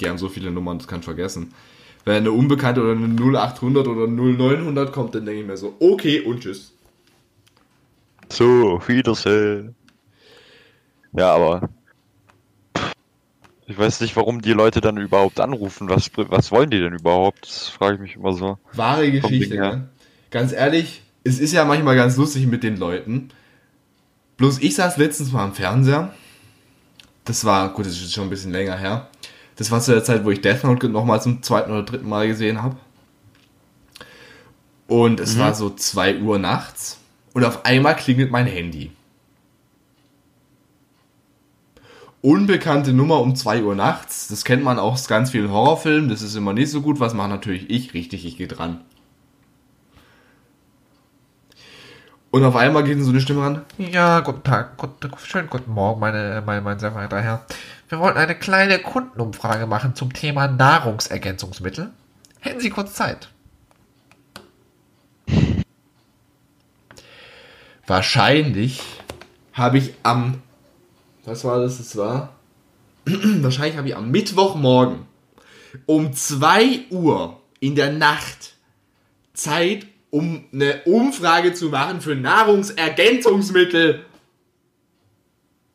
[0.01, 1.53] die haben so viele Nummern, das kann ich vergessen.
[2.05, 6.21] Wenn eine unbekannte oder eine 0800 oder 0900 kommt, dann denke ich mir so, okay
[6.21, 6.73] und tschüss.
[8.31, 9.75] So, auf Wiedersehen.
[11.13, 11.69] Ja, aber
[13.67, 15.89] ich weiß nicht, warum die Leute dann überhaupt anrufen.
[15.89, 17.47] Was, was wollen die denn überhaupt?
[17.47, 18.59] Das frage ich mich immer so.
[18.73, 19.89] Wahre Geschichte, ne?
[20.31, 23.31] Ganz ehrlich, es ist ja manchmal ganz lustig mit den Leuten.
[24.39, 26.15] Bloß ich saß letztens mal am Fernseher.
[27.25, 29.09] Das war, gut, das ist schon ein bisschen länger her.
[29.61, 32.27] Das war zu der Zeit, wo ich Death Note nochmal zum zweiten oder dritten Mal
[32.27, 32.77] gesehen habe.
[34.87, 35.41] Und es mhm.
[35.41, 36.99] war so 2 Uhr nachts.
[37.35, 38.91] Und auf einmal klingelt mein Handy.
[42.23, 44.29] Unbekannte Nummer um 2 Uhr nachts.
[44.29, 46.09] Das kennt man auch aus ganz vielen Horrorfilmen.
[46.09, 46.99] Das ist immer nicht so gut.
[46.99, 47.93] Was macht natürlich ich?
[47.93, 48.81] Richtig, ich gehe dran.
[52.31, 53.63] Und auf einmal geht so eine Stimme ran.
[53.77, 57.45] Ja, guten Tag, guten, schönen guten Morgen, meine, mein, mein sehr verehrter Herr.
[57.91, 61.91] Wir wollten eine kleine Kundenumfrage machen zum Thema Nahrungsergänzungsmittel.
[62.39, 63.31] Hätten Sie kurz Zeit?
[67.89, 68.81] Wahrscheinlich
[69.53, 70.41] habe ich am,
[71.25, 72.37] was war das, das war?
[73.07, 75.07] Wahrscheinlich habe ich am Mittwochmorgen
[75.87, 78.55] um 2 Uhr in der Nacht
[79.35, 84.05] Zeit, um eine Umfrage zu machen für Nahrungsergänzungsmittel.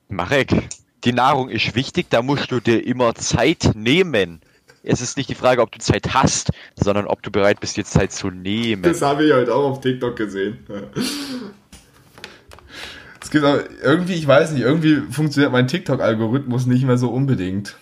[0.08, 0.69] Marek,
[1.06, 4.41] die Nahrung ist wichtig, da musst du dir immer Zeit nehmen.
[4.84, 7.86] Es ist nicht die Frage, ob du Zeit hast, sondern ob du bereit bist, dir
[7.86, 8.84] Zeit zu nehmen.
[8.84, 10.60] Das habe ich heute auch auf TikTok gesehen.
[13.22, 17.76] Es gibt auch irgendwie, ich weiß nicht, irgendwie funktioniert mein TikTok-Algorithmus nicht mehr so unbedingt.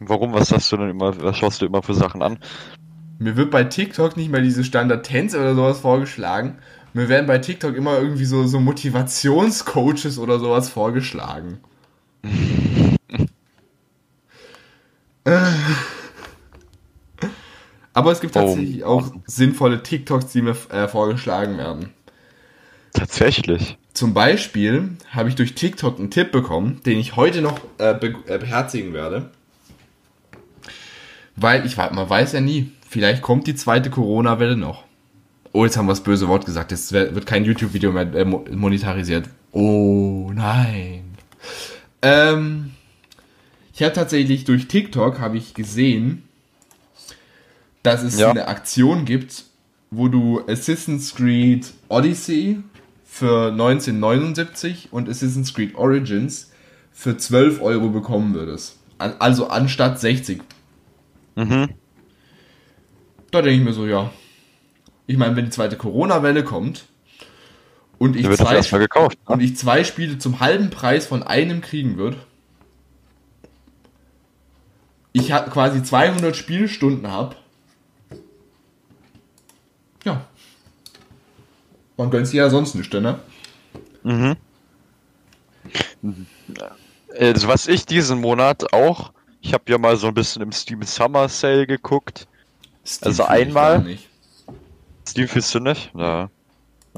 [0.00, 0.32] Warum?
[0.32, 2.38] Was hast du denn immer, was schaust du immer für Sachen an?
[3.18, 6.58] Mir wird bei TikTok nicht mehr diese Standard-Tänze oder sowas vorgeschlagen.
[6.94, 11.60] Mir werden bei TikTok immer irgendwie so, so Motivationscoaches oder sowas vorgeschlagen.
[17.92, 18.40] Aber es gibt oh.
[18.40, 18.88] tatsächlich oh.
[18.88, 21.88] auch sinnvolle TikToks, die mir äh, vorgeschlagen werden.
[22.92, 23.78] Tatsächlich.
[23.94, 28.14] Zum Beispiel habe ich durch TikTok einen Tipp bekommen, den ich heute noch äh, be
[28.26, 29.30] äh, beherzigen werde.
[31.34, 32.72] Weil ich man weiß ja nie.
[32.88, 34.84] Vielleicht kommt die zweite Corona-Welle noch.
[35.52, 36.70] Oh, jetzt haben wir das böse Wort gesagt.
[36.70, 39.28] Jetzt wird kein YouTube-Video mehr äh, monetarisiert.
[39.52, 41.16] Oh, nein.
[42.06, 42.70] Ähm,
[43.74, 46.22] ich habe tatsächlich durch TikTok habe ich gesehen,
[47.82, 48.30] dass es ja.
[48.30, 49.44] eine Aktion gibt,
[49.90, 52.60] wo du Assassin's Creed Odyssey
[53.04, 56.52] für 1979 und Assassin's Creed Origins
[56.92, 58.76] für 12 Euro bekommen würdest.
[58.98, 60.40] Also anstatt 60.
[61.34, 61.68] Mhm.
[63.30, 64.12] Da denke ich mir so, ja.
[65.06, 66.86] Ich meine, wenn die zweite Corona-Welle kommt
[67.98, 69.34] und ich, zwei, gekauft, ne?
[69.34, 72.18] und ich zwei Spiele zum halben Preis von einem kriegen würde,
[75.12, 77.36] ich habe quasi 200 Spielstunden habe,
[80.04, 80.24] ja.
[81.96, 83.18] Man gönnt sich ja sonst nicht, ne?
[84.02, 84.36] Mhm.
[87.18, 90.82] Also was ich diesen Monat auch, ich habe ja mal so ein bisschen im Steam
[90.82, 92.28] Summer Sale geguckt,
[92.86, 93.98] Steam also einmal.
[95.08, 95.90] Steam findest du nicht?
[95.94, 96.30] Ja.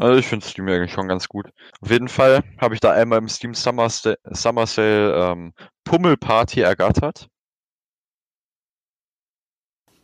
[0.01, 1.47] Also ich finde Steam eigentlich schon ganz gut.
[1.81, 5.53] Auf jeden Fall habe ich da einmal im Steam Summer, Summer Sale ähm,
[5.85, 7.29] Pummelparty ergattert.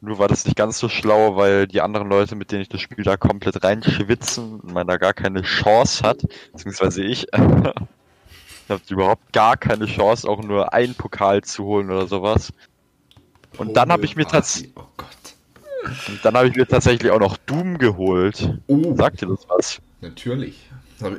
[0.01, 2.81] Nur war das nicht ganz so schlau, weil die anderen Leute, mit denen ich das
[2.81, 9.33] Spiel da komplett reinschwitzen man da gar keine Chance hat, beziehungsweise ich, ich habe überhaupt
[9.33, 12.53] gar keine Chance, auch nur einen Pokal zu holen oder sowas.
[13.57, 14.73] Und dann habe ich mir tatsächlich.
[14.77, 15.09] Oh Gott.
[15.85, 18.59] Und dann habe ich mir tatsächlich auch noch Doom geholt.
[18.67, 18.95] Oh.
[18.97, 19.81] Sagt dir das was?
[20.01, 20.69] Natürlich.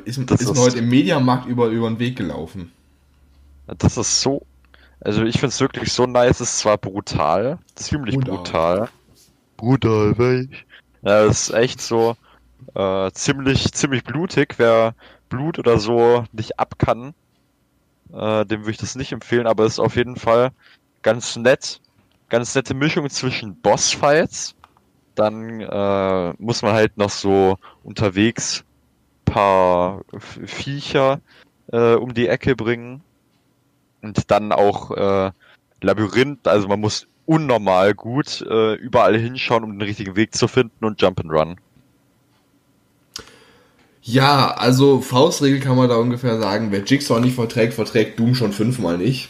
[0.06, 2.72] Ist, das ist, ist mir heute im Mediamarkt über, über den Weg gelaufen.
[3.68, 4.46] Das ist so.
[5.02, 6.40] Also ich finde es wirklich so nice.
[6.40, 8.90] Es ist zwar brutal, ziemlich brutal.
[9.58, 10.66] Brutal, weich.
[11.04, 12.16] Ja, es ist echt so
[12.74, 14.56] äh, ziemlich, ziemlich blutig.
[14.58, 14.96] Wer
[15.30, 17.14] Blut oder so nicht ab kann,
[18.14, 20.52] äh, dem würde ich das nicht empfehlen, aber es ist auf jeden Fall
[21.02, 21.82] ganz nett
[22.30, 24.55] ganz nette Mischung zwischen Bossfights.
[25.16, 28.64] Dann äh, muss man halt noch so unterwegs
[29.26, 30.04] paar
[30.46, 31.20] Viecher
[31.72, 33.02] äh, um die Ecke bringen.
[34.02, 35.32] Und dann auch äh,
[35.82, 40.86] Labyrinth, also man muss unnormal gut äh, überall hinschauen, um den richtigen Weg zu finden
[40.86, 41.56] und Jump and Run.
[44.04, 48.54] Ja, also Faustregel kann man da ungefähr sagen, wer Jigsaw nicht verträgt, verträgt Doom schon
[48.54, 49.30] fünfmal nicht.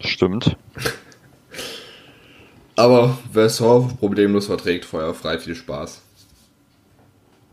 [0.00, 0.56] Stimmt.
[2.76, 6.02] Aber wer Saw problemlos verträgt, feuerfrei, viel Spaß.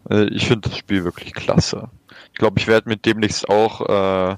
[0.09, 1.89] Äh, ich finde das Spiel wirklich klasse.
[2.33, 3.81] Ich glaube, ich werde mit demnächst auch.
[3.81, 4.37] Äh,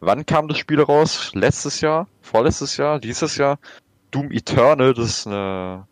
[0.00, 1.30] wann kam das Spiel raus?
[1.34, 2.08] Letztes Jahr?
[2.22, 2.98] Vorletztes Jahr?
[2.98, 3.58] Dieses Jahr?
[4.10, 5.86] Doom Eternal, das ist eine,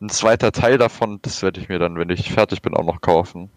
[0.00, 1.18] ein zweiter Teil davon.
[1.22, 3.50] Das werde ich mir dann, wenn ich fertig bin, auch noch kaufen.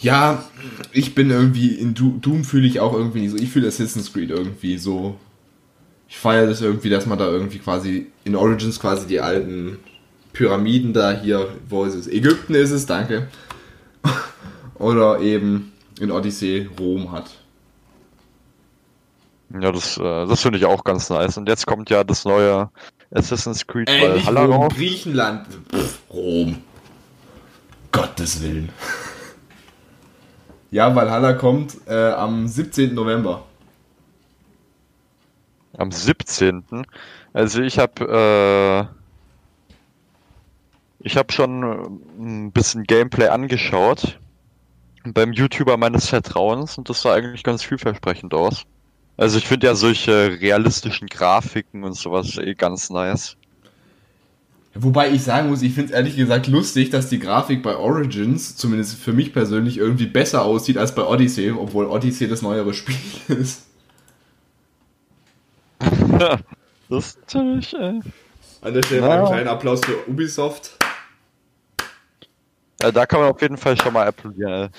[0.00, 0.44] Ja,
[0.90, 3.36] ich bin irgendwie in Doom fühle ich auch irgendwie nicht so.
[3.36, 5.16] Ich fühle Assassin's Creed irgendwie so
[6.12, 9.78] ich feiere das irgendwie, dass man da irgendwie quasi in Origins quasi die alten
[10.34, 12.06] Pyramiden da hier, wo ist es?
[12.06, 13.28] Ägypten ist es, danke.
[14.74, 17.30] Oder eben in Odyssee Rom hat.
[19.58, 21.38] Ja, das, äh, das finde ich auch ganz nice.
[21.38, 22.68] Und jetzt kommt ja das neue
[23.10, 24.72] Assassin's Creed Valhalla Rom, raus.
[24.76, 25.46] Griechenland.
[25.74, 26.58] Pff, Rom.
[27.90, 28.68] Gottes Willen.
[30.70, 32.94] Ja, Valhalla kommt äh, am 17.
[32.94, 33.44] November.
[35.76, 36.64] Am 17.
[37.32, 39.02] Also ich habe äh,
[41.04, 44.18] ich habe schon äh, ein bisschen Gameplay angeschaut
[45.04, 48.62] beim YouTuber meines Vertrauens und das sah eigentlich ganz vielversprechend aus.
[49.16, 53.36] Also ich finde ja solche realistischen Grafiken und sowas eh ganz nice.
[54.74, 58.56] Wobei ich sagen muss, ich finde es ehrlich gesagt lustig, dass die Grafik bei Origins,
[58.56, 62.96] zumindest für mich persönlich, irgendwie besser aussieht als bei Odyssey, obwohl Odyssey das neuere Spiel
[63.28, 63.66] ist.
[66.88, 68.00] das ist natürlich äh,
[68.62, 70.78] An der Stelle mal einen kleinen Applaus für Ubisoft.
[72.80, 74.70] Ja, da kann man auf jeden Fall schon mal applaudieren.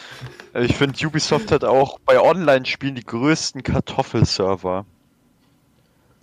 [0.54, 0.66] ey.
[0.66, 4.86] Ich finde, Ubisoft hat auch bei Online-Spielen die größten Kartoffelserver.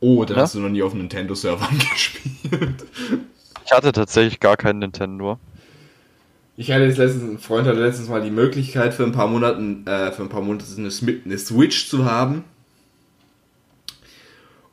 [0.00, 0.42] Oh, dann Ja?
[0.42, 2.84] hast du noch nie auf Nintendo-Servern gespielt.
[3.64, 5.38] Ich hatte tatsächlich gar keinen Nintendo.
[6.56, 9.86] Ich hatte jetzt letztens, ein Freund hatte letztens mal die Möglichkeit für ein paar Monaten,
[9.86, 10.90] äh, für ein paar Monate eine,
[11.24, 12.44] eine Switch zu haben.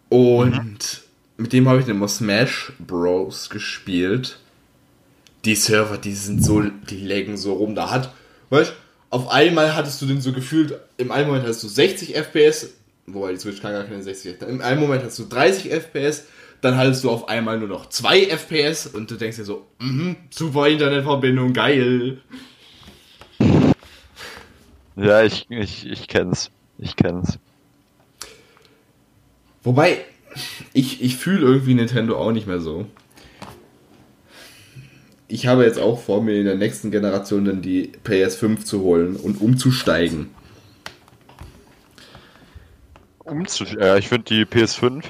[0.10, 1.04] Und
[1.38, 3.50] mit dem habe ich dann immer Smash Bros.
[3.50, 4.40] gespielt.
[5.46, 7.76] Die Server, die sind so, die laggen so rum.
[7.76, 8.14] Da hat,
[8.50, 8.74] weißt
[9.10, 12.74] auf einmal hattest du den so gefühlt, im einen Moment hast du 60 FPS,
[13.06, 16.26] wobei die Switch kann gar keine 60 FPS, im einen Moment hast du 30 FPS,
[16.60, 20.18] dann hattest du auf einmal nur noch 2 FPS und du denkst dir so, mhm,
[20.30, 22.20] super Internetverbindung, geil.
[24.98, 26.50] Ja, ich, ich, ich kenn's.
[26.80, 27.40] Ich kenn's.
[29.64, 30.00] Wobei,
[30.74, 32.86] ich, ich fühle irgendwie Nintendo auch nicht mehr so.
[35.28, 39.18] Ich habe jetzt auch vor, mir in der nächsten Generation dann die PS5 zu holen
[39.18, 40.30] und umzusteigen.
[43.26, 45.04] Umzu ja, ich finde die PS5,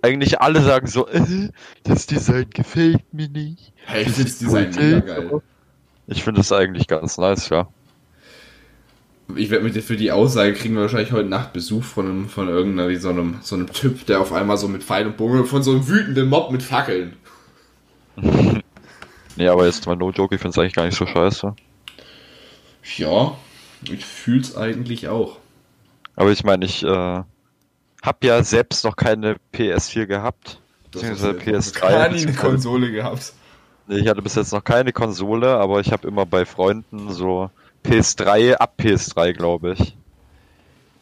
[0.00, 1.50] eigentlich alle sagen so, äh,
[1.82, 3.74] das Design gefällt mir nicht.
[3.84, 5.42] Hey, finde das Design mega geil.
[6.06, 7.68] Ich finde es eigentlich ganz nice, ja.
[9.36, 12.28] Ich werde mit dir für die Aussage kriegen wir wahrscheinlich heute Nacht Besuch von einem,
[12.28, 15.16] von irgendeiner, wie so einem, so einem Typ, der auf einmal so mit Pfeil und
[15.16, 17.16] Bogen, von so einem wütenden Mob mit Fackeln.
[19.38, 21.54] Nee, aber jetzt mal no joke, ich finde es eigentlich gar nicht so scheiße.
[22.96, 23.38] Ja,
[23.84, 25.36] ich fühl's eigentlich auch.
[26.16, 27.26] Aber ich meine, ich äh, habe
[28.22, 30.60] ja selbst noch keine PS4 gehabt.
[30.90, 31.80] Beziehungsweise ja PS3.
[31.80, 33.32] gar nie eine Konsole gehabt.
[33.86, 37.48] Nee, Ich hatte bis jetzt noch keine Konsole, aber ich habe immer bei Freunden so
[37.84, 39.96] PS3, ab PS3 glaube ich.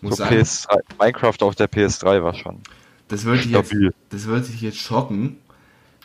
[0.00, 2.60] Muss so sagen, PS3, Minecraft auf der PS3 war schon.
[3.08, 3.74] das würde ich jetzt.
[4.10, 5.38] Das wird sich jetzt schocken.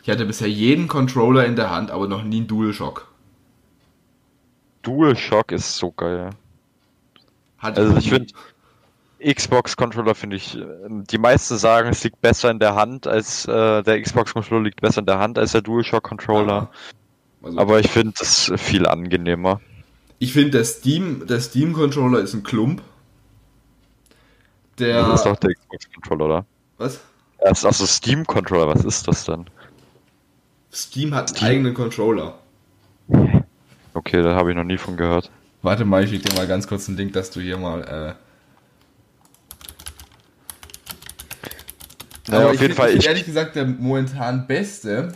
[0.02, 3.06] Ich hatte bisher jeden Controller in der Hand, aber noch nie einen DualShock.
[4.82, 6.30] DualShock ist so geil.
[7.58, 8.10] Hatte Also ich nie.
[8.10, 8.32] find-
[9.24, 13.82] Xbox-Controller finde ich, ähm, die meisten sagen, es liegt besser in der Hand als äh,
[13.84, 16.68] der Xbox-Controller liegt besser in der Hand als der DualShock-Controller.
[17.44, 19.60] Also, Aber ich finde es viel angenehmer.
[20.22, 22.80] Ich finde, der Steam, der Steam Controller ist ein Klump.
[24.78, 25.02] Der.
[25.02, 26.46] Das ist doch der Xbox-Controller, oder?
[26.78, 27.00] was?
[27.40, 29.46] Das ist also Steam-Controller, was ist das denn?
[30.72, 31.48] Steam hat einen Steam?
[31.48, 32.38] eigenen Controller.
[33.94, 35.28] Okay, da habe ich noch nie von gehört.
[35.60, 37.82] Warte mal, ich schicke dir mal ganz kurz einen Link, dass du hier mal.
[37.82, 38.14] Äh...
[42.30, 45.14] Naja, auf jeden Fall, ich, ehrlich gesagt der momentan beste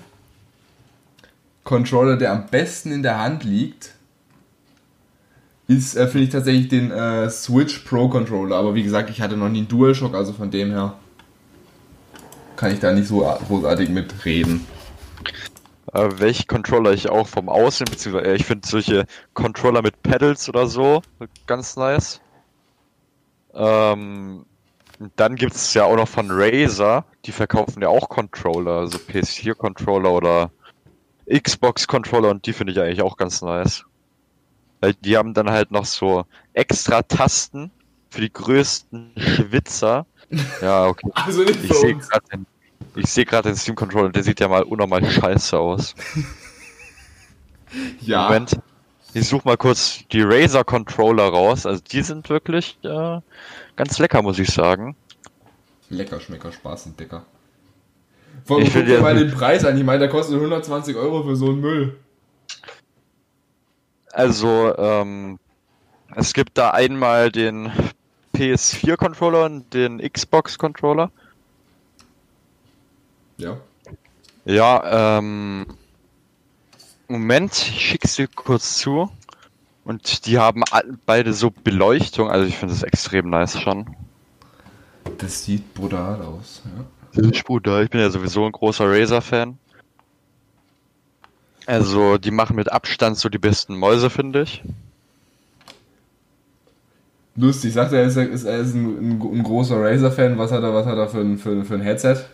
[1.63, 3.96] Controller, der am besten in der Hand liegt,
[5.69, 8.57] ist, äh, finde ich tatsächlich den äh, Switch Pro Controller.
[8.57, 10.95] Aber wie gesagt, ich hatte noch nie einen DualShock, also von dem her
[12.57, 14.67] kann ich da nicht so großartig mitreden.
[15.93, 20.49] äh, welche Controller ich auch vom Aussehen, beziehungsweise äh, ich finde solche Controller mit Pedals
[20.49, 21.03] oder so
[21.47, 22.21] ganz nice.
[23.55, 24.45] Ähm,
[25.17, 30.11] dann gibt es ja auch noch von Razer, die verkaufen ja auch Controller, also PS4-Controller
[30.11, 30.51] oder
[31.31, 33.85] Xbox-Controller und die finde ich eigentlich auch ganz nice.
[34.87, 37.73] Weil die haben dann halt noch so extra Tasten
[38.09, 40.07] für die größten Schwitzer.
[40.63, 41.11] Ja, okay.
[41.27, 42.47] Also nicht Ich sehe gerade den,
[42.95, 45.97] ich sehe gerade den Steam Controller, der sieht ja mal unnormal scheiße aus.
[48.01, 48.61] Ja, Moment.
[49.13, 51.67] Ich suche mal kurz die Razer Controller raus.
[51.67, 53.19] Also die sind wirklich äh,
[53.75, 54.95] ganz lecker, muss ich sagen.
[55.91, 57.25] lecker, schmecker, Spaß und Dicker.
[58.45, 59.77] Vor allem Ich guck dir- mal den Preis an.
[59.77, 61.97] Ich meine, der kostet 120 Euro für so einen Müll.
[64.17, 65.39] Also, ähm,
[66.15, 67.71] es gibt da einmal den
[68.35, 71.11] PS4 Controller und den Xbox Controller.
[73.37, 73.59] Ja.
[74.47, 75.67] Ja, ähm,
[77.09, 79.11] Moment, ich schick's dir kurz zu.
[79.85, 80.65] Und die haben
[81.05, 83.95] beide so Beleuchtung, also ich finde das extrem nice schon.
[85.19, 86.63] Das sieht brutal aus.
[86.65, 87.21] Ja.
[87.21, 87.85] Das ist brutal.
[87.85, 89.59] Ich bin ja sowieso ein großer Razer-Fan.
[91.67, 94.63] Also, die machen mit Abstand so die besten Mäuse, finde ich.
[97.35, 100.39] Lustig, sagt er, er ist, ist, er ist ein, ein, ein großer Razer-Fan.
[100.39, 102.25] Was hat er, was hat er für ein, für, für ein Headset?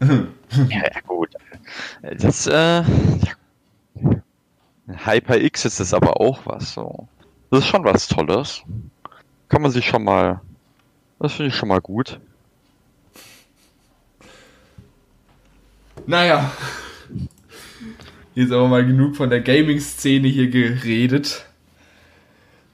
[0.68, 1.30] Ja, gut.
[2.18, 2.84] Das, äh.
[4.86, 7.08] HyperX ist das aber auch was so.
[7.50, 8.62] Das ist schon was Tolles.
[9.48, 10.40] Kann man sich schon mal.
[11.18, 12.20] Das finde ich schon mal gut.
[16.06, 16.50] Naja.
[18.34, 21.44] Jetzt aber mal genug von der Gaming-Szene hier geredet.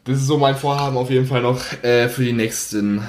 [0.05, 3.03] Das ist so mein Vorhaben auf jeden Fall noch äh, für die nächsten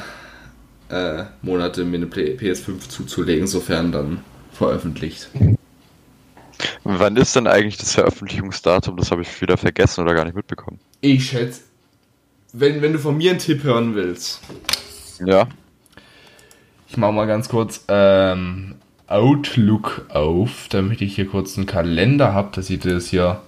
[0.90, 5.30] äh, Monate mir eine PS5 zuzulegen, sofern dann veröffentlicht.
[6.84, 8.98] Wann ist denn eigentlich das Veröffentlichungsdatum?
[8.98, 10.80] Das habe ich wieder vergessen oder gar nicht mitbekommen.
[11.00, 11.62] Ich schätze,
[12.52, 14.42] wenn, wenn du von mir einen Tipp hören willst.
[15.26, 15.48] Ja.
[16.88, 18.76] Ich mache mal ganz kurz ähm,
[19.12, 23.42] Outlook auf, damit ich hier kurz einen Kalender habe, dass ich das hier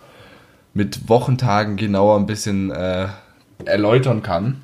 [0.73, 3.07] mit Wochentagen genauer ein bisschen äh,
[3.65, 4.61] erläutern kann.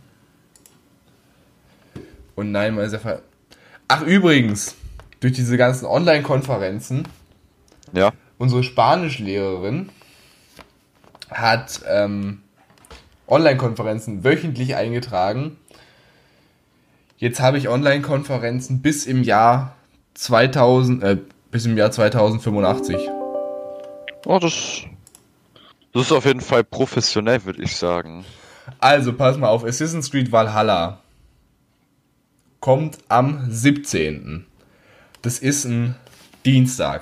[2.36, 3.22] Und nein, mal sehr ver
[3.88, 4.76] Ach, übrigens,
[5.20, 7.08] durch diese ganzen Online-Konferenzen,
[7.92, 8.12] Ja.
[8.38, 9.90] unsere Spanischlehrerin
[11.32, 12.42] hat ähm,
[13.28, 15.58] Online-Konferenzen wöchentlich eingetragen.
[17.18, 19.76] Jetzt habe ich Online-Konferenzen bis im Jahr
[20.20, 21.18] 2000, äh,
[21.50, 22.98] bis im Jahr 2085.
[24.26, 24.82] Oh, das.
[25.94, 28.26] Das ist auf jeden Fall professionell, würde ich sagen.
[28.80, 31.02] Also, pass mal auf, Assassin's Creed Valhalla
[32.60, 34.46] kommt am 17.
[35.22, 35.96] Das ist ein
[36.46, 37.02] Dienstag.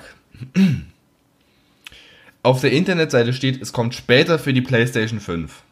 [2.44, 5.62] Auf der Internetseite steht, es kommt später für die PlayStation 5.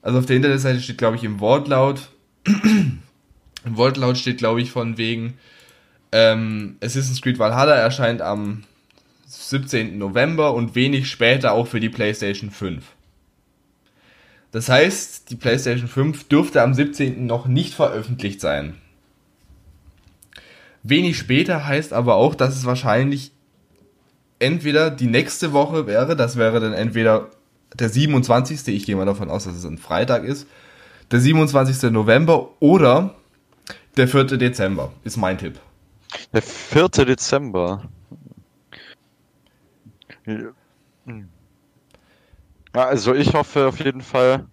[0.00, 2.10] Also auf der Internetseite steht, glaube ich, im Wortlaut,
[3.64, 5.34] im Wortlaut steht, glaube ich, von wegen,
[6.12, 8.64] ähm, Assassin's Creed Valhalla erscheint am
[9.26, 9.98] 17.
[9.98, 12.84] November und wenig später auch für die PlayStation 5.
[14.52, 17.26] Das heißt, die PlayStation 5 dürfte am 17.
[17.26, 18.74] noch nicht veröffentlicht sein.
[20.82, 23.32] Wenig später heißt aber auch, dass es wahrscheinlich
[24.38, 27.28] entweder die nächste Woche wäre, das wäre dann entweder
[27.78, 28.66] der 27.
[28.74, 30.46] Ich gehe mal davon aus, dass es ein Freitag ist,
[31.12, 31.90] der 27.
[31.92, 33.14] November oder
[34.00, 34.24] der 4.
[34.38, 35.60] Dezember, ist mein Tipp.
[36.32, 36.88] Der 4.
[36.88, 37.82] Dezember.
[40.26, 40.54] Ja,
[42.72, 44.46] also ich hoffe auf jeden Fall,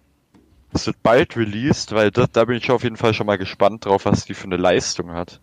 [0.72, 3.86] es wird bald released, weil da, da bin ich auf jeden Fall schon mal gespannt
[3.86, 5.40] drauf, was die für eine Leistung hat.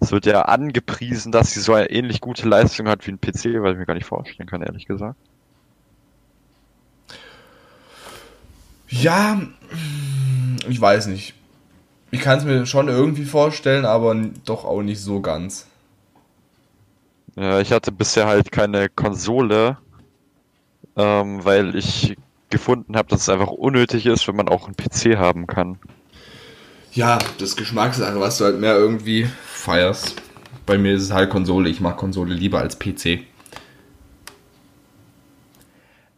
[0.00, 3.60] Es wird ja angepriesen, dass sie so eine ähnlich gute Leistung hat wie ein PC,
[3.62, 5.18] weil ich mir gar nicht vorstellen kann, ehrlich gesagt.
[8.88, 9.42] Ja,
[10.68, 11.34] ich weiß nicht.
[12.12, 15.66] Ich kann es mir schon irgendwie vorstellen, aber doch auch nicht so ganz.
[17.36, 19.78] Ja, ich hatte bisher halt keine Konsole,
[20.94, 22.16] ähm, weil ich
[22.50, 25.78] gefunden habe, dass es einfach unnötig ist, wenn man auch einen PC haben kann.
[26.92, 30.20] Ja, das Geschmackssache, was du halt mehr irgendwie feierst.
[30.66, 31.70] Bei mir ist es halt Konsole.
[31.70, 33.20] Ich mag Konsole lieber als PC.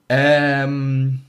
[0.09, 1.21] Ähm,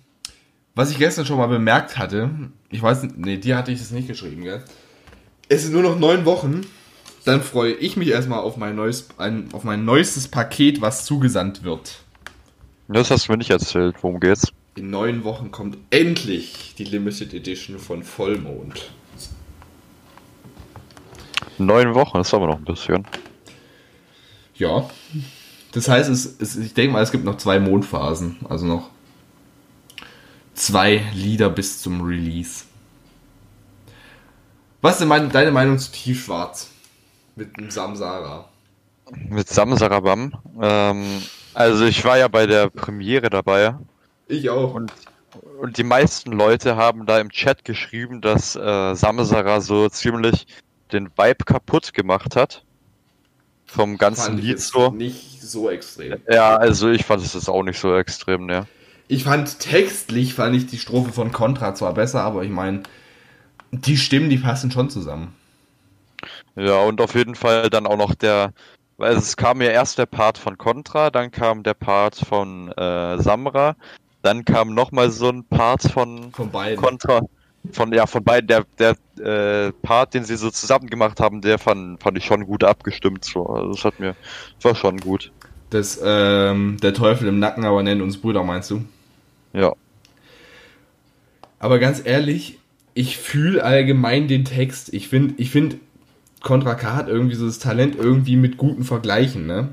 [0.73, 2.32] was ich gestern schon mal bemerkt hatte,
[2.76, 4.62] ich weiß nicht, nee, dir hatte ich das nicht geschrieben, gell?
[5.48, 6.62] Es sind nur noch neun Wochen.
[7.24, 11.64] Dann freue ich mich erstmal auf mein neues, ein, auf mein neuestes Paket, was zugesandt
[11.64, 12.00] wird.
[12.88, 13.96] Das hast du mir nicht erzählt.
[14.02, 14.52] Worum geht's?
[14.76, 18.92] In neun Wochen kommt endlich die Limited Edition von Vollmond.
[21.58, 23.08] Neun Wochen, das ist aber noch ein bisschen.
[24.56, 24.90] Ja.
[25.72, 28.38] Das heißt, es, es, ich denke mal, es gibt noch zwei Mondphasen.
[28.50, 28.90] Also noch
[30.56, 32.65] zwei Lieder bis zum Release.
[34.82, 36.70] Was ist denn mein, deine Meinung zu Tiefschwarz?
[37.36, 38.48] Mit dem Samsara.
[39.30, 40.34] Mit Samsarabam.
[40.62, 41.22] Ähm,
[41.54, 43.75] also ich war ja bei der Premiere dabei
[44.27, 44.73] Ich auch.
[44.73, 44.92] und,
[45.60, 50.48] und die meisten Leute haben da im Chat geschrieben, dass äh, Samsara so ziemlich
[50.92, 52.63] den Vibe kaputt gemacht hat.
[53.65, 54.92] Vom ganzen Lied so.
[54.92, 56.21] nicht so extrem.
[56.29, 58.67] Ja, also ich fand es jetzt auch nicht so extrem, ne.
[59.08, 62.83] Ich fand textlich fand ich die Strophe von Contra zwar besser, aber ich meine,
[63.71, 65.35] die Stimmen, die passen schon zusammen.
[66.56, 68.53] Ja, und auf jeden Fall dann auch noch der,
[68.97, 73.21] weil es kam ja erst der Part von Contra, dann kam der Part von äh,
[73.21, 73.75] Samra,
[74.21, 76.83] dann kam nochmal so ein Part von Von beiden.
[76.83, 77.21] Contra,
[77.71, 81.60] von ja von beiden, der der äh, Part, den sie so zusammen gemacht haben, der
[81.60, 84.15] fand fand ich schon gut abgestimmt so, also das hat mir
[84.56, 85.31] das war schon gut.
[85.71, 88.85] Das, ähm, der Teufel im Nacken, aber nennt uns Brüder, meinst du?
[89.56, 89.73] Ja,
[91.60, 92.60] Aber ganz ehrlich,
[92.93, 94.93] ich fühle allgemein den Text.
[94.93, 95.77] Ich finde, ich finde,
[96.41, 99.69] Contra K hat irgendwie so das Talent irgendwie mit guten Vergleichen, ne?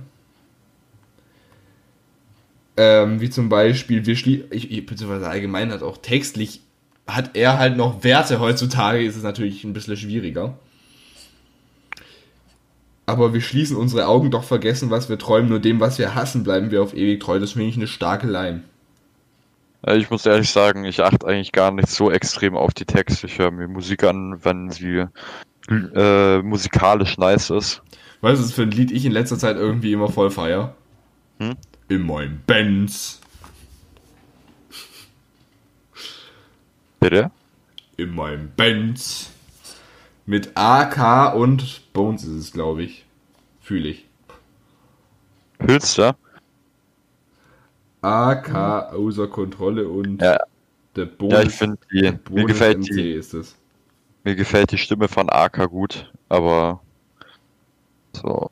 [2.77, 6.61] Ähm, wie zum Beispiel, wir schlie ich, beziehungsweise allgemein hat auch textlich,
[7.07, 8.41] hat er halt noch Werte.
[8.41, 10.59] Heutzutage ist es natürlich ein bisschen schwieriger.
[13.05, 16.45] Aber wir schließen unsere Augen doch vergessen, was wir träumen, nur dem, was wir hassen,
[16.45, 17.39] bleiben wir auf ewig treu.
[17.41, 18.63] Das finde ich eine starke Line.
[19.87, 23.27] Äh, Ich muss ehrlich sagen, ich achte eigentlich gar nicht so extrem auf die Texte.
[23.27, 25.05] Ich höre mir Musik an, wenn sie
[25.69, 27.83] äh, musikalisch nice ist.
[28.21, 30.75] Weißt du, was für ein Lied ich in letzter Zeit irgendwie immer voll feier?
[31.39, 31.57] Hm?
[31.89, 33.21] In meinem Benz.
[37.01, 37.31] Bitte?
[37.97, 39.31] In meinem Benz.
[40.25, 43.05] Mit AK und Bones ist es, glaube ich.
[43.61, 44.07] Fühle ich.
[45.61, 46.17] Hülster?
[48.03, 50.39] AK außer Kontrolle und Ja.
[50.97, 51.45] der Ja, Bonus.
[51.45, 53.57] ich finde die, mir gefällt die, ist es.
[54.25, 56.81] mir gefällt die Stimme von AK gut, aber
[58.13, 58.51] so.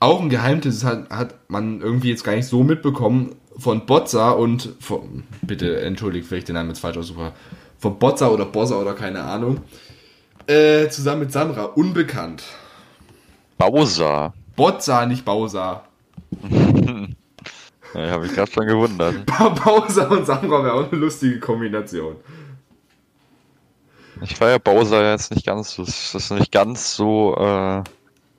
[0.00, 4.74] Auch ein Geheimtipp hat, hat man irgendwie jetzt gar nicht so mitbekommen von Bozza und
[4.78, 7.32] von, bitte entschuldigt, vielleicht den Namen jetzt falsch aussuche.
[7.78, 9.62] Von Bozza oder Bozza oder keine Ahnung.
[10.46, 12.44] Äh, zusammen mit Samra, unbekannt.
[13.58, 14.32] Bowser.
[14.54, 15.82] Bozza, nicht Bowser.
[17.94, 19.26] Ja, habe ich gerade schon gewundert.
[19.64, 22.16] Bowser und Samra wäre auch eine lustige Kombination.
[24.22, 27.82] Ich feiere Bowser jetzt nicht ganz, das das ist nicht ganz so äh,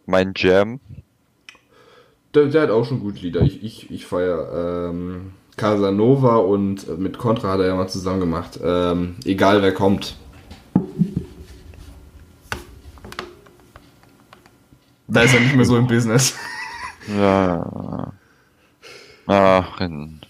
[0.06, 0.80] mein Jam.
[2.36, 3.42] Der, der hat auch schon gute Lieder.
[3.42, 8.20] Ich, ich, ich feiere ähm, Casanova und äh, mit Contra hat er ja mal zusammen
[8.20, 8.60] gemacht.
[8.64, 10.16] Ähm, egal wer kommt.
[15.08, 16.36] Da ist er nicht mehr so im Business.
[17.08, 18.14] Ja.
[19.32, 20.22] Ach, in,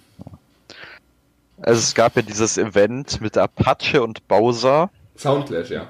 [1.61, 5.87] also es gab ja dieses Event mit Apache und Bowser, Soundclash, ja.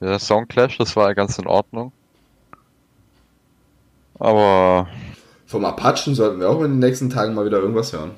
[0.00, 1.90] der Soundclash, das war ja ganz in Ordnung.
[4.20, 4.86] Aber
[5.46, 8.12] Vom Apachen sollten wir auch in den nächsten Tagen mal wieder irgendwas hören.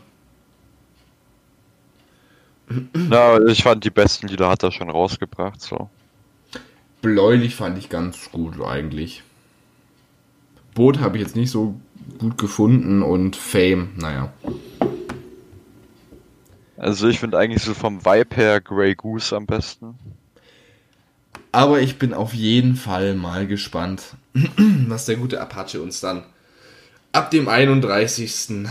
[2.92, 5.88] na, ich fand die besten Lieder hat er schon rausgebracht, so.
[7.00, 9.22] Bläulich fand ich ganz gut eigentlich.
[10.74, 11.76] Boot habe ich jetzt nicht so
[12.18, 14.32] gut gefunden und Fame, naja.
[16.76, 19.94] Also ich finde eigentlich so vom Vibe her Grey Goose am besten.
[21.52, 24.02] Aber ich bin auf jeden Fall mal gespannt,
[24.88, 26.24] was der gute Apache uns dann
[27.12, 28.66] ab dem 31.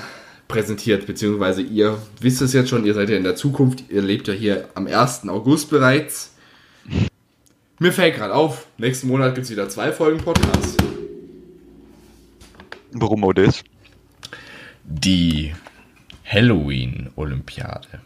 [0.48, 1.08] präsentiert.
[1.08, 4.34] Beziehungsweise ihr wisst es jetzt schon, ihr seid ja in der Zukunft, ihr lebt ja
[4.34, 5.28] hier am 1.
[5.30, 6.34] August bereits.
[7.80, 10.78] Mir fällt gerade auf, nächsten Monat gibt es wieder zwei Folgen Podcast.
[12.96, 13.64] Warum Odys?
[14.84, 15.54] Die
[16.26, 18.02] Halloween-Olympiade.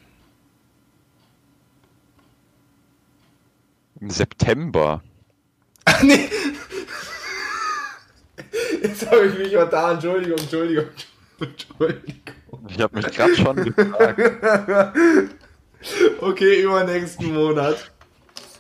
[4.00, 5.02] Im September.
[5.86, 6.30] Ach nee.
[8.82, 9.94] Jetzt habe ich mich mal da.
[9.94, 10.86] Entschuldigung, Entschuldigung,
[11.40, 12.14] Entschuldigung.
[12.70, 14.22] Ich habe mich gerade schon gefragt.
[16.22, 17.92] Okay, übernächsten Monat.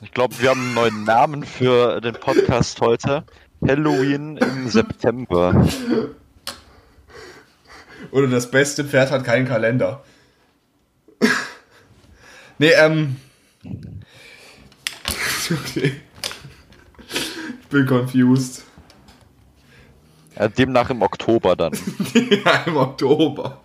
[0.01, 3.25] Ich glaube, wir haben einen neuen Namen für den Podcast heute.
[3.65, 5.67] Halloween im September.
[8.11, 10.03] Oder das beste Pferd hat keinen Kalender.
[12.57, 13.17] nee, ähm.
[15.49, 16.01] Okay.
[17.09, 18.63] Ich bin confused.
[20.37, 21.73] Ja, demnach im Oktober dann.
[22.13, 23.61] ja, im Oktober.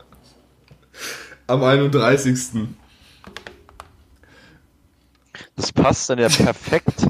[1.46, 2.68] Am 31.
[5.56, 7.06] Das passt dann ja perfekt.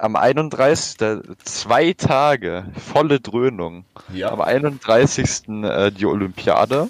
[0.00, 0.96] Am 31.
[1.44, 3.84] zwei Tage, volle Dröhnung.
[4.10, 4.30] Ja.
[4.32, 5.48] Am 31.
[5.62, 6.88] Äh, die Olympiade,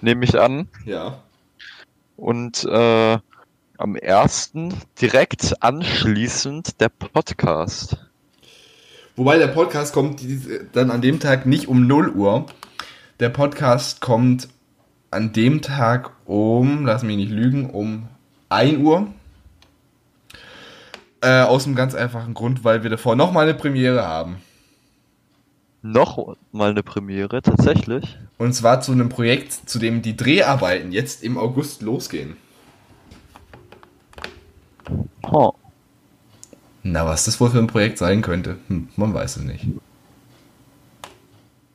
[0.00, 0.66] nehme ich an.
[0.86, 1.18] Ja.
[2.16, 3.18] Und äh,
[3.76, 4.52] am 1.
[4.98, 7.98] direkt anschließend der Podcast.
[9.16, 10.22] Wobei der Podcast kommt
[10.72, 12.46] dann an dem Tag nicht um 0 Uhr.
[13.20, 14.48] Der Podcast kommt
[15.10, 18.08] an dem Tag um, lass mich nicht lügen, um
[18.48, 19.08] 1 Uhr.
[21.20, 24.36] Äh, aus einem ganz einfachen Grund, weil wir davor nochmal eine Premiere haben.
[25.82, 28.18] Noch mal eine Premiere, tatsächlich.
[28.36, 32.36] Und zwar zu einem Projekt, zu dem die Dreharbeiten jetzt im August losgehen.
[35.22, 35.52] Oh.
[36.82, 39.66] Na, was das wohl für ein Projekt sein könnte, hm, man weiß es nicht.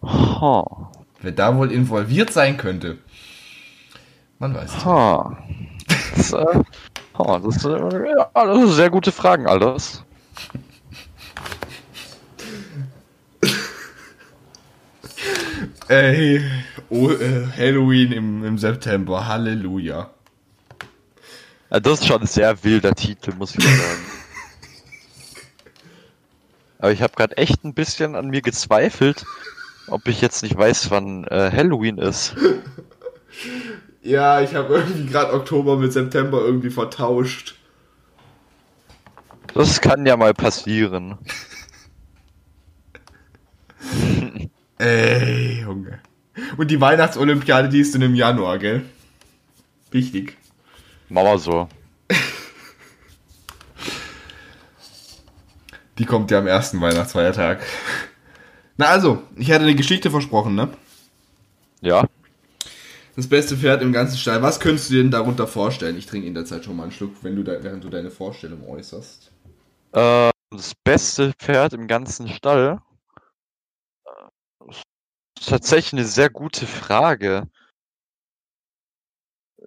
[0.02, 0.88] Oh.
[1.22, 2.98] Wer da wohl involviert sein könnte,
[4.40, 4.86] man weiß es nicht.
[4.86, 5.38] Ha.
[6.16, 6.64] Das, äh,
[7.18, 10.04] ha, das, äh, ja, das sind sehr gute Fragen, alles.
[15.90, 16.42] Ey,
[16.90, 20.10] oh, äh, Halloween im, im September, Halleluja.
[21.70, 24.06] Ja, das ist schon ein sehr wilder Titel, muss ich sagen.
[26.80, 29.26] Aber ich habe gerade echt ein bisschen an mir gezweifelt,
[29.88, 32.36] ob ich jetzt nicht weiß, wann äh, Halloween ist.
[34.04, 37.56] Ja, ich habe irgendwie gerade Oktober mit September irgendwie vertauscht.
[39.54, 41.18] Das kann ja mal passieren.
[44.78, 46.00] Ey, Junge.
[46.58, 48.84] Und die Weihnachtsolympiade, die ist dann im Januar, gell?
[49.92, 50.38] Wichtig.
[51.08, 51.70] Mama so.
[56.00, 57.62] Die kommt ja am ersten Weihnachtsfeiertag.
[58.78, 60.70] Na also, ich hatte eine Geschichte versprochen, ne?
[61.82, 62.08] Ja.
[63.16, 64.42] Das beste Pferd im ganzen Stall.
[64.42, 65.98] Was könntest du dir denn darunter vorstellen?
[65.98, 68.10] Ich trinke in der Zeit schon mal einen Schluck, wenn du da, während du deine
[68.10, 69.32] Vorstellung äußerst.
[69.92, 72.82] Äh, das beste Pferd im ganzen Stall?
[74.06, 74.84] Äh, ist
[75.48, 77.48] tatsächlich eine sehr gute Frage.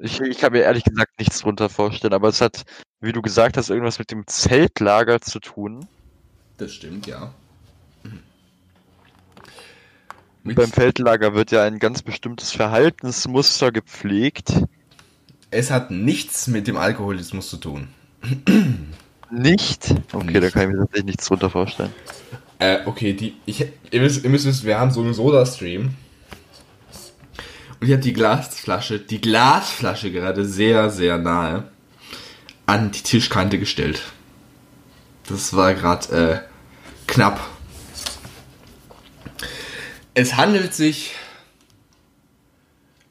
[0.00, 2.64] Ich, ich kann mir ehrlich gesagt nichts drunter vorstellen, aber es hat,
[3.00, 5.86] wie du gesagt hast, irgendwas mit dem Zeltlager zu tun.
[6.58, 7.32] Das stimmt, ja.
[10.46, 14.52] Und beim Feldlager wird ja ein ganz bestimmtes Verhaltensmuster gepflegt.
[15.50, 17.88] Es hat nichts mit dem Alkoholismus zu tun.
[19.30, 19.94] Nicht?
[20.12, 20.52] Okay, da Nicht.
[20.52, 21.92] kann ich mir tatsächlich nichts drunter vorstellen.
[22.58, 25.94] Äh, okay, die, ich, ihr, müsst, ihr müsst wissen, wir haben so einen Soda-Stream.
[27.80, 31.64] Und ich habe die Glasflasche, die Glasflasche gerade sehr, sehr nahe
[32.64, 34.02] an die Tischkante gestellt.
[35.28, 36.38] Das war gerade äh,
[37.06, 37.40] knapp.
[40.18, 41.14] Es handelt sich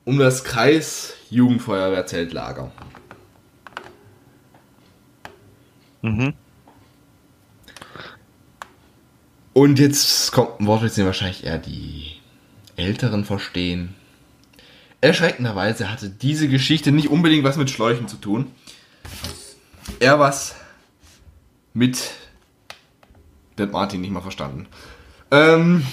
[0.06, 2.72] um das Kreis Jugendfeuerwehrzeltlager.
[6.02, 6.34] Mhm.
[9.54, 12.16] Und jetzt kommt ein Wort, das den wahrscheinlich eher die
[12.76, 13.94] Älteren verstehen.
[15.00, 18.52] Erschreckenderweise hatte diese Geschichte nicht unbedingt was mit Schläuchen zu tun.
[20.00, 20.56] Eher was
[21.76, 22.14] mit.
[23.60, 24.66] Der hat Martin nicht mal verstanden.
[25.30, 25.86] Ähm,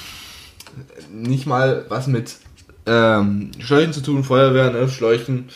[1.11, 2.37] nicht mal was mit
[2.87, 4.89] ähm, Schläuchen zu tun, Feuerwehr, ne?
[4.89, 5.49] Schläuchen,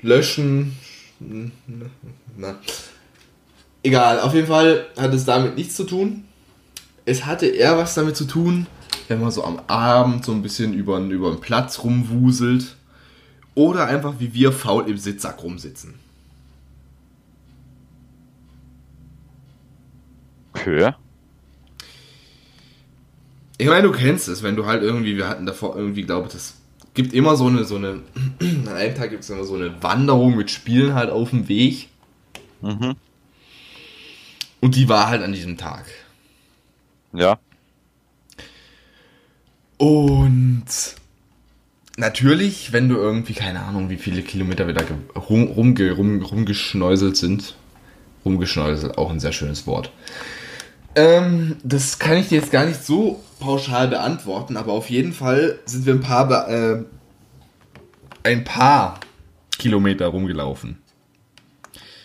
[0.00, 0.76] Löschen.
[2.36, 2.56] Na.
[3.82, 6.24] Egal, auf jeden Fall hat es damit nichts zu tun.
[7.04, 8.66] Es hatte eher was damit zu tun,
[9.08, 12.76] wenn man so am Abend so ein bisschen über, über den Platz rumwuselt.
[13.54, 15.94] Oder einfach wie wir faul im Sitzsack rumsitzen.
[20.54, 20.92] Okay.
[23.62, 26.32] Ich meine, du kennst es, wenn du halt irgendwie, wir hatten davor irgendwie, glaube ich,
[26.32, 26.54] das
[26.94, 28.00] gibt immer so eine, so eine,
[28.40, 31.88] an einem Tag gibt es immer so eine Wanderung mit Spielen halt auf dem Weg.
[32.60, 32.96] Mhm.
[34.60, 35.84] Und die war halt an diesem Tag.
[37.12, 37.38] Ja.
[39.76, 40.64] Und
[41.96, 44.82] natürlich, wenn du irgendwie, keine Ahnung, wie viele Kilometer wir da
[45.14, 47.54] rum, rumge, rum, rumgeschneuselt sind.
[48.24, 49.92] Rumgeschneuselt, auch ein sehr schönes Wort.
[50.96, 55.58] Ähm, das kann ich dir jetzt gar nicht so pauschal beantworten, aber auf jeden Fall
[55.66, 56.84] sind wir ein paar, äh,
[58.22, 59.00] ein paar
[59.58, 60.78] Kilometer rumgelaufen.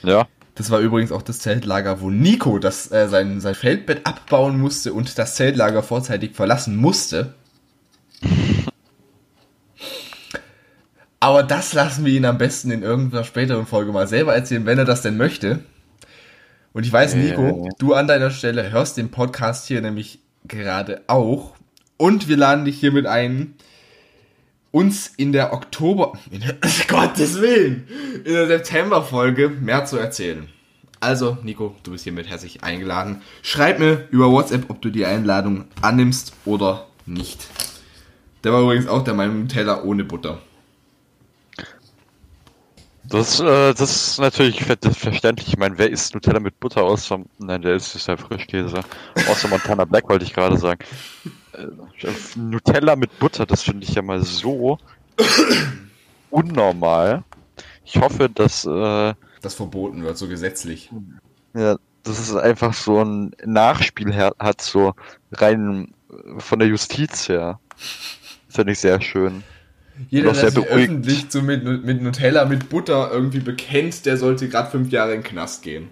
[0.03, 0.27] Ja.
[0.55, 4.91] Das war übrigens auch das Zeltlager, wo Nico das, äh, sein, sein Feldbett abbauen musste
[4.91, 7.35] und das Zeltlager vorzeitig verlassen musste.
[11.19, 14.79] Aber das lassen wir ihn am besten in irgendeiner späteren Folge mal selber erzählen, wenn
[14.79, 15.59] er das denn möchte.
[16.73, 21.56] Und ich weiß, Nico, du an deiner Stelle hörst den Podcast hier nämlich gerade auch.
[21.98, 23.56] Und wir laden dich hiermit ein,
[24.72, 26.56] uns in der Oktober, in der,
[26.88, 27.88] Gottes Willen,
[28.24, 30.48] in der September-Folge mehr zu erzählen.
[31.00, 33.22] Also, Nico, du bist hiermit herzlich eingeladen.
[33.43, 37.48] Schreib mir über WhatsApp, ob du die Einladung annimmst oder nicht.
[38.43, 40.39] Der war übrigens auch der Meinung, Nutella ohne Butter.
[43.10, 45.47] Das, äh, das ist natürlich ver- verständlich.
[45.49, 47.20] Ich meine, wer isst Nutella mit Butter außer.
[47.39, 48.82] Nein, der isst ist ja Frischkäse.
[49.30, 50.80] Außer Montana Black wollte ich gerade sagen.
[51.53, 51.68] Äh,
[52.36, 54.78] Nutella mit Butter, das finde ich ja mal so
[56.30, 57.24] unnormal.
[57.86, 60.89] Ich hoffe, dass äh, Das verboten wird, so gesetzlich.
[61.53, 64.93] ja, das ist einfach so ein Nachspiel her hat, so
[65.32, 67.60] rein äh, von der Justiz her.
[68.49, 69.43] Finde ich sehr schön.
[70.10, 74.70] Jeder, der sich öffentlich so mit, mit Nutella mit Butter irgendwie bekennt, der sollte gerade
[74.70, 75.89] fünf Jahre in den Knast gehen.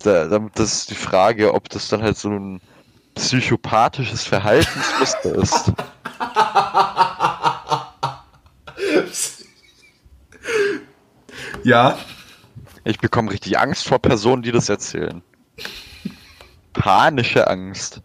[0.00, 2.60] Da, da, das ist die Frage, ob das dann halt so ein
[3.14, 5.72] psychopathisches Verhaltensmuster ist.
[11.64, 11.98] Ja,
[12.84, 15.22] Ich bekomme richtig Angst vor Personen, die das erzählen.
[16.72, 18.00] Panische Angst.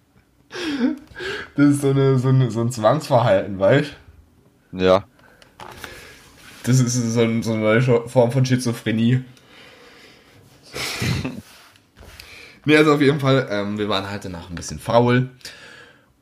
[1.56, 3.94] das ist so, eine, so, eine, so ein Zwangsverhalten, weißt
[4.74, 5.06] Ja.
[6.64, 9.24] Das ist so, ein, so eine neue Form von Schizophrenie.
[12.66, 15.30] nee, also auf jeden Fall, ähm, wir waren halt danach ein bisschen faul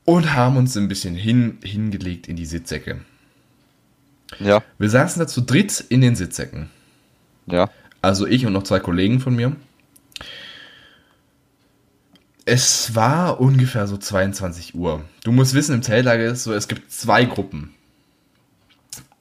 [0.05, 3.01] und haben uns ein bisschen hin, hingelegt in die Sitzsäcke.
[4.39, 6.69] Ja, Wir saßen da zu dritt in den Sitzsäcken.
[7.47, 7.69] ja.
[8.03, 9.55] Also ich und noch zwei Kollegen von mir.
[12.45, 15.03] Es war ungefähr so 22 Uhr.
[15.23, 17.75] Du musst wissen, im Zeltlager ist so, es gibt zwei Gruppen.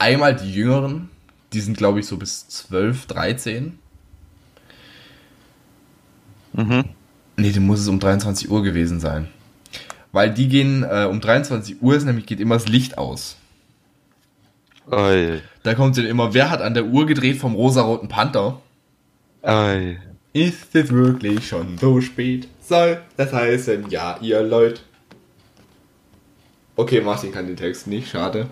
[0.01, 1.11] Einmal die Jüngeren,
[1.53, 3.79] die sind glaube ich so bis 12, 13.
[6.55, 6.85] Mhm.
[7.37, 9.29] Nee, dann muss es um 23 Uhr gewesen sein.
[10.13, 13.37] Weil die gehen, äh, um 23 Uhr ist nämlich, geht immer das Licht aus.
[14.91, 18.61] Ei, Da kommt dann immer, wer hat an der Uhr gedreht vom rosaroten Panther?
[19.43, 20.01] ei.
[20.33, 22.49] Ist es wirklich schon so spät?
[22.63, 24.81] Soll das heißen, ja, ihr Leute?
[26.77, 28.49] Okay, Martin kann den Text nicht, schade.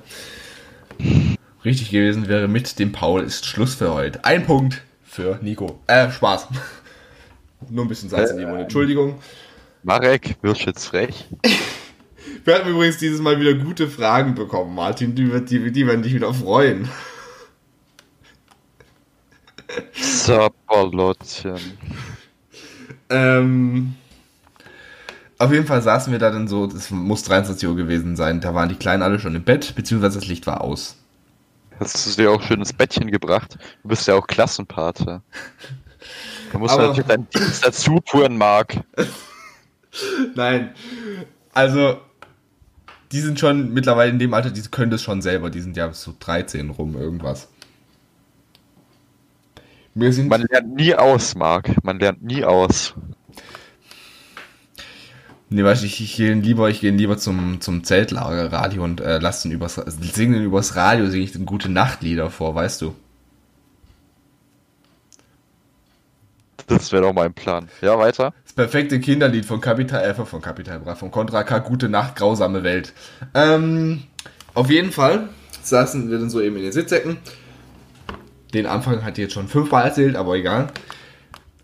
[1.65, 4.25] Richtig gewesen wäre mit dem Paul ist Schluss für heute.
[4.25, 5.81] Ein Punkt für Nico.
[5.87, 6.49] Äh, Spaß.
[7.71, 8.61] Nur ein bisschen Salz in die Mund.
[8.61, 9.19] Entschuldigung.
[9.83, 11.27] Marek, wirst jetzt frech?
[12.45, 15.15] Wir hatten übrigens dieses Mal wieder gute Fragen bekommen, Martin.
[15.15, 16.89] Die, die, die werden dich wieder freuen.
[19.93, 21.59] Sapperlottchen.
[23.11, 23.95] Ähm,
[25.39, 28.55] auf jeden Fall saßen wir da dann so, das muss 23 Uhr gewesen sein, da
[28.55, 30.98] waren die Kleinen alle schon im Bett, beziehungsweise das Licht war aus.
[31.81, 33.59] Hast du dir auch schön ins Bettchen gebracht?
[33.83, 35.23] Du bist ja auch Klassenpate.
[36.53, 38.79] Da musst du Aber- natürlich deinen Dienst dazu tun, Marc.
[40.35, 40.75] Nein,
[41.53, 42.01] also,
[43.13, 45.93] die sind schon mittlerweile in dem Alter, die können das schon selber, die sind ja
[45.93, 47.49] so 13 rum, irgendwas.
[49.95, 51.83] Man lernt nie aus, Marc.
[51.83, 52.95] Man lernt nie aus.
[55.51, 59.01] Nee, weißt du, ich, ich gehe lieber, ich gehe lieber zum, zum Zeltlager, Radio und
[59.01, 62.95] äh, lass den übers, singen übers Radio, singe ich den gute Nachtlieder vor, weißt du.
[66.67, 67.69] Das wäre doch mein Plan.
[67.81, 68.35] Ja, weiter.
[68.45, 72.63] Das perfekte Kinderlied von Kapital, äh, von Kapital Bra, von Contra K, Gute Nacht, grausame
[72.63, 72.93] Welt.
[73.35, 74.03] Ähm,
[74.55, 75.31] auf jeden Fall
[75.63, 77.19] saßen wir dann so eben in den Sitzsäcken.
[78.53, 80.69] Den Anfang hat jetzt schon fünfmal erzählt, aber egal.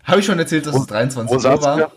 [0.03, 1.91] Habe ich schon erzählt, dass es 23 Wo Uhr war?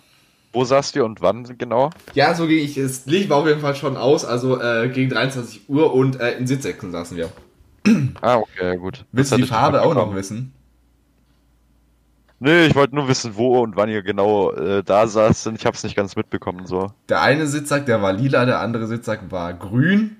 [0.52, 1.90] Wo saßt ihr und wann genau?
[2.14, 2.74] Ja, so ging ich.
[2.74, 6.32] Das Licht war auf jeden Fall schon aus, also äh, gegen 23 Uhr und äh,
[6.38, 7.30] in Sitzsäcken saßen wir.
[8.20, 9.04] Ah, okay, gut.
[9.12, 10.52] Willst Das du die Farbe auch noch wissen?
[12.40, 15.48] Nee, ich wollte nur wissen, wo und wann ihr genau äh, da saßt.
[15.56, 16.92] Ich hab's nicht ganz mitbekommen, so.
[17.08, 20.16] Der eine Sitzsack, der war lila, der andere Sitzsack war grün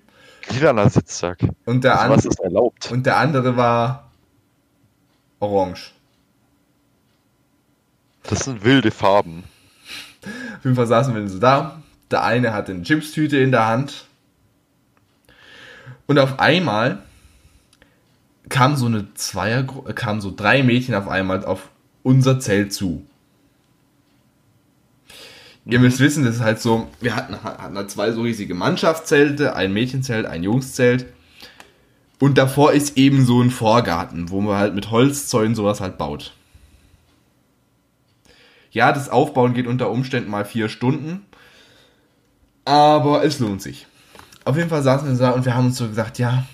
[0.51, 1.39] Lilaner Sitzsack.
[1.67, 2.91] und der, Also, was ist erlaubt?
[2.91, 4.11] und der andere war
[5.41, 5.93] orange.
[8.25, 9.45] Das sind wilde Farben.
[10.59, 11.83] Auf jeden Fall saßen wir so da.
[12.11, 14.07] Der eine hatte eine Chipstüte in der Hand.
[16.07, 17.03] Und auf einmal
[18.49, 21.69] kam so eine Zweier, kamen so drei Mädchen auf einmal auf
[22.03, 23.05] unser Zelt zu.
[25.67, 29.55] Ihr müsst wissen, das ist halt so, wir hatten, hatten halt zwei so riesige Mannschaftszelte,
[29.55, 31.05] ein Mädchenzelt, ein Jungszelt.
[32.19, 36.33] Und davor ist eben so ein Vorgarten, wo man halt mit Holzzäunen sowas halt baut.
[38.71, 41.25] Ja, das Aufbauen geht unter Umständen mal vier Stunden.
[42.65, 43.87] Aber es lohnt sich.
[44.45, 46.45] Auf jeden Fall saßen wir da und wir haben uns so gesagt, ja,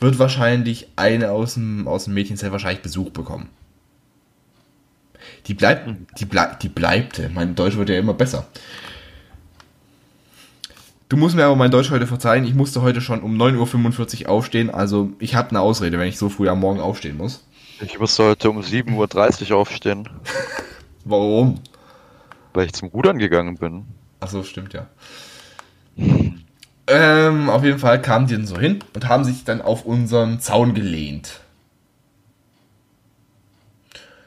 [0.00, 3.48] wird wahrscheinlich eine aus dem, aus dem Mädchenzelt wahrscheinlich Besuch bekommen.
[5.46, 5.88] Die bleibt,
[6.18, 7.28] die bleibt, die bleibte.
[7.28, 8.46] Mein Deutsch wird ja immer besser.
[11.08, 12.44] Du musst mir aber mein Deutsch heute verzeihen.
[12.44, 14.70] Ich musste heute schon um 9.45 Uhr aufstehen.
[14.70, 17.44] Also ich habe eine Ausrede, wenn ich so früh am Morgen aufstehen muss.
[17.80, 20.08] Ich musste heute um 7.30 Uhr aufstehen,
[21.04, 21.60] Warum?
[22.54, 23.84] weil ich zum Rudern gegangen bin.
[24.20, 24.86] Ach so, stimmt ja.
[26.86, 30.38] Ähm, auf jeden Fall kamen die dann so hin und haben sich dann auf unseren
[30.40, 31.40] Zaun gelehnt.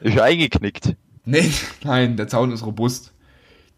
[0.00, 0.94] Ich bin eingeknickt.
[1.24, 1.50] Nee,
[1.84, 3.12] nein, der Zaun ist robust.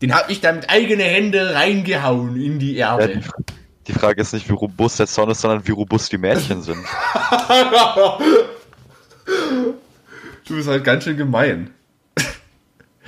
[0.02, 3.18] Den habe ich dann mit eigenen Händen reingehauen in die Ja, Erde.
[3.18, 3.24] die,
[3.86, 6.78] die Frage ist nicht, wie robust der Zaun ist, sondern wie robust die Mädchen sind.
[10.48, 11.70] du bist halt ganz schön gemein.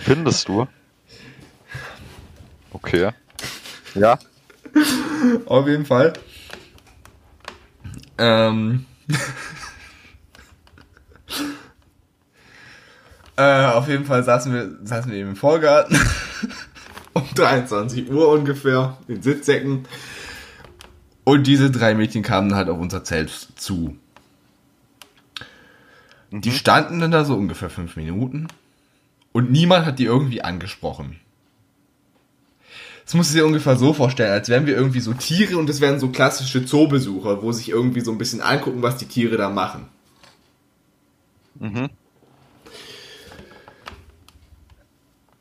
[0.03, 0.67] Findest du?
[2.73, 3.11] Okay.
[3.95, 4.19] Ja.
[5.47, 6.15] Auf jeden Fall.
[8.19, 8.87] Ähm.
[13.37, 15.97] äh, auf jeden Fall saßen wir, saßen wir eben im Vorgarten.
[17.13, 18.99] um 23 Uhr ungefähr.
[19.07, 19.87] In Sitzsäcken.
[21.23, 23.97] Und diese drei Mädchen kamen halt auf unser Zelt zu.
[26.33, 28.49] Die standen dann da so ungefähr fünf Minuten.
[29.33, 31.19] Und niemand hat die irgendwie angesprochen.
[33.05, 35.81] Das musst du dir ungefähr so vorstellen, als wären wir irgendwie so Tiere und es
[35.81, 39.51] wären so klassische Zoobesucher, wo sich irgendwie so ein bisschen angucken, was die Tiere da
[39.51, 39.87] machen.
[41.59, 41.91] Mhm.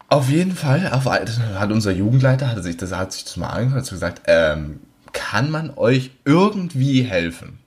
[0.09, 3.83] Auf jeden Fall, auf, hat unser Jugendleiter hat sich das, hat sich das mal angehört
[3.83, 4.81] und gesagt, ähm,
[5.13, 7.59] kann man euch irgendwie helfen?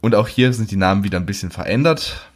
[0.00, 2.30] Und auch hier sind die Namen wieder ein bisschen verändert.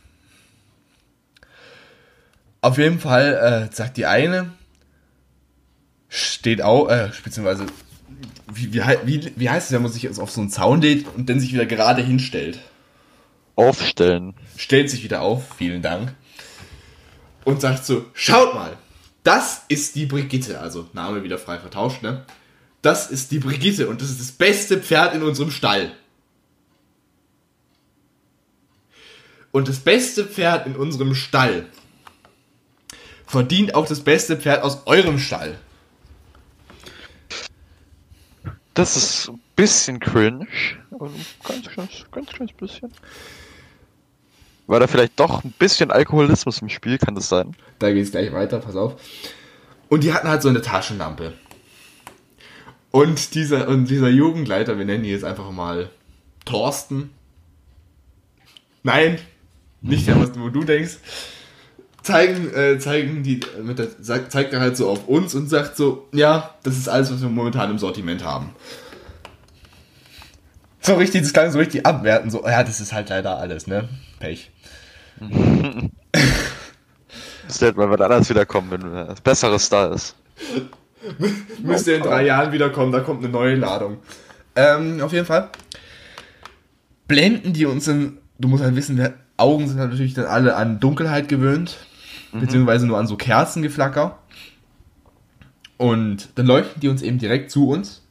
[2.60, 4.52] Auf jeden Fall äh, sagt die eine,
[6.08, 7.66] steht auch, äh, beziehungsweise,
[8.52, 11.28] wie, wie, wie, wie heißt es, wenn man sich auf so einen Zaun lädt und
[11.28, 12.58] dann sich wieder gerade hinstellt?
[13.54, 14.34] Aufstellen.
[14.56, 16.14] Stellt sich wieder auf, vielen Dank.
[17.44, 18.76] Und sagt so, schaut mal,
[19.22, 22.24] das ist die Brigitte, also Name wieder frei vertauscht, ne?
[22.82, 25.92] Das ist die Brigitte und das ist das beste Pferd in unserem Stall.
[29.50, 31.66] Und das beste Pferd in unserem Stall
[33.28, 35.58] verdient auch das beste Pferd aus eurem Stall.
[38.74, 40.46] Das ist ein bisschen cringe.
[40.98, 41.14] Also
[41.44, 42.92] ganz, ganz, ganz kleines bisschen.
[44.66, 47.54] War da vielleicht doch ein bisschen Alkoholismus im Spiel, kann das sein?
[47.78, 49.00] Da geht's gleich weiter, pass auf.
[49.88, 51.34] Und die hatten halt so eine Taschenlampe.
[52.90, 55.90] Und dieser, und dieser Jugendleiter, wir nennen ihn jetzt einfach mal
[56.44, 57.10] Thorsten.
[58.82, 59.18] Nein,
[59.82, 60.98] nicht der, was wo du denkst.
[62.08, 66.08] Zeigen, äh, zeigen die, mit der, zeigt er halt so auf uns und sagt so,
[66.12, 68.54] ja, das ist alles, was wir momentan im Sortiment haben.
[70.80, 73.90] So richtig, das klang so richtig abwerten, so, ja, das ist halt leider alles, ne?
[74.20, 74.50] Pech.
[77.46, 80.16] Das wird mal was anderes wiederkommen, wenn was Besseres da ist.
[81.62, 83.98] Müsste in drei Jahren wiederkommen, da kommt eine neue Ladung.
[84.56, 85.50] Ähm, auf jeden Fall.
[87.06, 90.56] Blenden die uns in, du musst halt wissen, wir, Augen sind halt natürlich dann alle
[90.56, 91.76] an Dunkelheit gewöhnt,
[92.32, 92.40] mhm.
[92.40, 94.18] beziehungsweise nur an so Kerzengeflacker.
[95.76, 98.02] Und dann leuchten die uns eben direkt zu uns.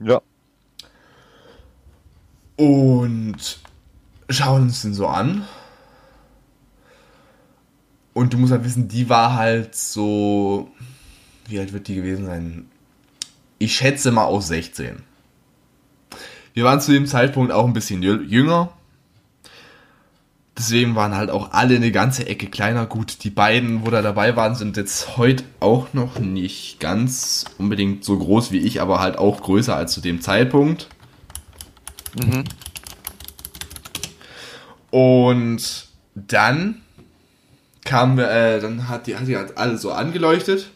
[0.00, 0.20] Ja.
[2.56, 3.60] Und
[4.28, 5.46] schauen uns den so an.
[8.14, 10.70] Und du musst halt wissen, die war halt so.
[11.46, 12.70] Wie alt wird die gewesen sein?
[13.58, 15.02] Ich schätze mal aus 16.
[16.54, 18.72] Wir waren zu dem Zeitpunkt auch ein bisschen jünger.
[20.62, 22.86] Deswegen waren halt auch alle eine ganze Ecke kleiner.
[22.86, 28.04] Gut, die beiden, wo da dabei waren, sind jetzt heute auch noch nicht ganz unbedingt
[28.04, 30.86] so groß wie ich, aber halt auch größer als zu dem Zeitpunkt.
[32.14, 32.44] Mhm.
[34.92, 36.82] Und dann
[37.84, 40.70] kam, äh, dann hat die, hat die halt alle so angeleuchtet.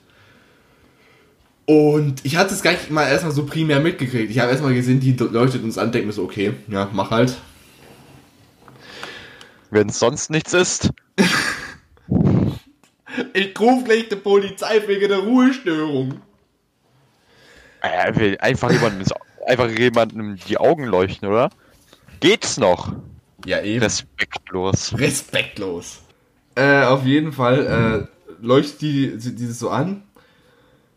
[1.65, 4.33] Und ich hatte es gar nicht mal erstmal so primär mitgekriegt.
[4.33, 7.37] Ich habe erstmal gesehen, die leuchtet uns an, denke mir so, okay, ja, mach halt.
[9.71, 10.91] Wenn es sonst nichts ist.
[13.33, 16.21] ich rufe gleich die Polizei wegen der Ruhestörung.
[17.83, 19.07] Äh, einfach jemandem,
[19.47, 21.51] einfach jemandem die Augen leuchten, oder?
[22.21, 22.95] Geht's noch?
[23.45, 23.83] Ja, eben.
[23.83, 24.97] Respektlos.
[24.99, 26.03] Respektlos.
[26.55, 30.03] Äh, auf jeden Fall äh, leuchtet die dieses so an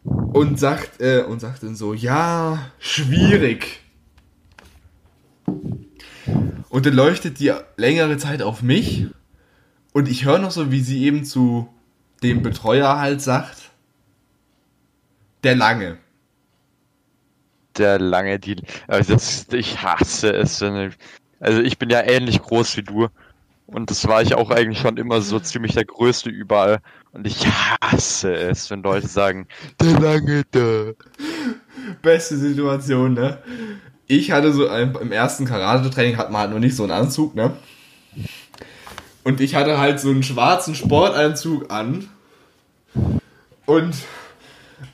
[0.03, 3.81] und sagt äh, und sagt dann so, ja, schwierig.
[6.69, 9.07] Und dann leuchtet die längere Zeit auf mich
[9.93, 11.67] und ich höre noch so, wie sie eben zu
[12.21, 13.71] dem Betreuer halt sagt,
[15.43, 15.97] der Lange.
[17.77, 18.57] Der Lange, die,
[18.87, 20.61] also das, ich hasse es.
[20.61, 23.07] Also ich bin ja ähnlich groß wie du.
[23.67, 26.79] Und das war ich auch eigentlich schon immer so ziemlich der Größte überall.
[27.11, 29.47] Und ich hasse es, wenn Leute sagen,
[29.79, 30.91] der lange da.
[32.01, 33.37] Beste Situation, ne?
[34.11, 37.51] Ich hatte so im ersten Karate-Training hat man halt noch nicht so einen Anzug, ne?
[39.23, 42.09] Und ich hatte halt so einen schwarzen Sportanzug an.
[43.67, 43.95] Und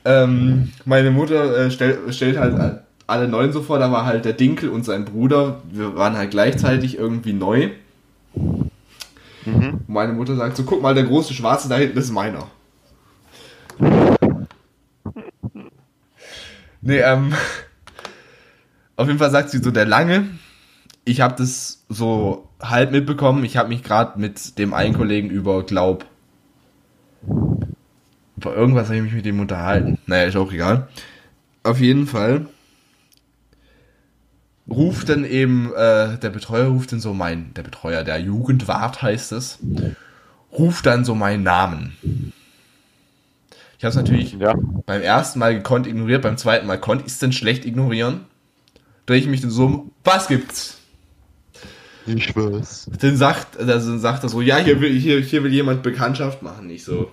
[0.04, 4.34] ähm, meine Mutter äh, stell, stellt halt alle neun so vor, da war halt der
[4.34, 5.62] Dinkel und sein Bruder.
[5.72, 7.70] Wir waren halt gleichzeitig irgendwie neu.
[8.34, 9.80] Mhm.
[9.86, 12.48] Meine Mutter sagt so, guck mal, der große Schwarze da hinten ist meiner.
[16.82, 17.32] nee, ähm,
[18.96, 20.26] auf jeden Fall sagt sie so, der Lange,
[21.04, 25.64] ich habe das so halb mitbekommen, ich habe mich gerade mit dem einen Kollegen über,
[25.64, 26.06] glaub,
[28.36, 29.98] über irgendwas habe ich mich mit dem unterhalten.
[30.06, 30.88] Naja, ist auch egal.
[31.62, 32.46] Auf jeden Fall
[34.68, 39.32] ruft dann eben, äh, der Betreuer ruft dann so mein, der Betreuer, der Jugendwart heißt
[39.32, 39.58] es,
[40.52, 41.96] ruft dann so meinen Namen.
[43.78, 44.54] Ich habe es natürlich ja.
[44.86, 48.24] beim ersten Mal gekonnt ignoriert, beim zweiten Mal konnte ich es dann schlecht ignorieren
[49.06, 50.78] drehe ich mich dann so um, was gibt's?
[52.06, 52.88] Ich schwör's.
[53.00, 56.42] Dann sagt, also dann sagt er so, ja, hier will, hier, hier will jemand Bekanntschaft
[56.42, 56.68] machen.
[56.68, 57.10] nicht so,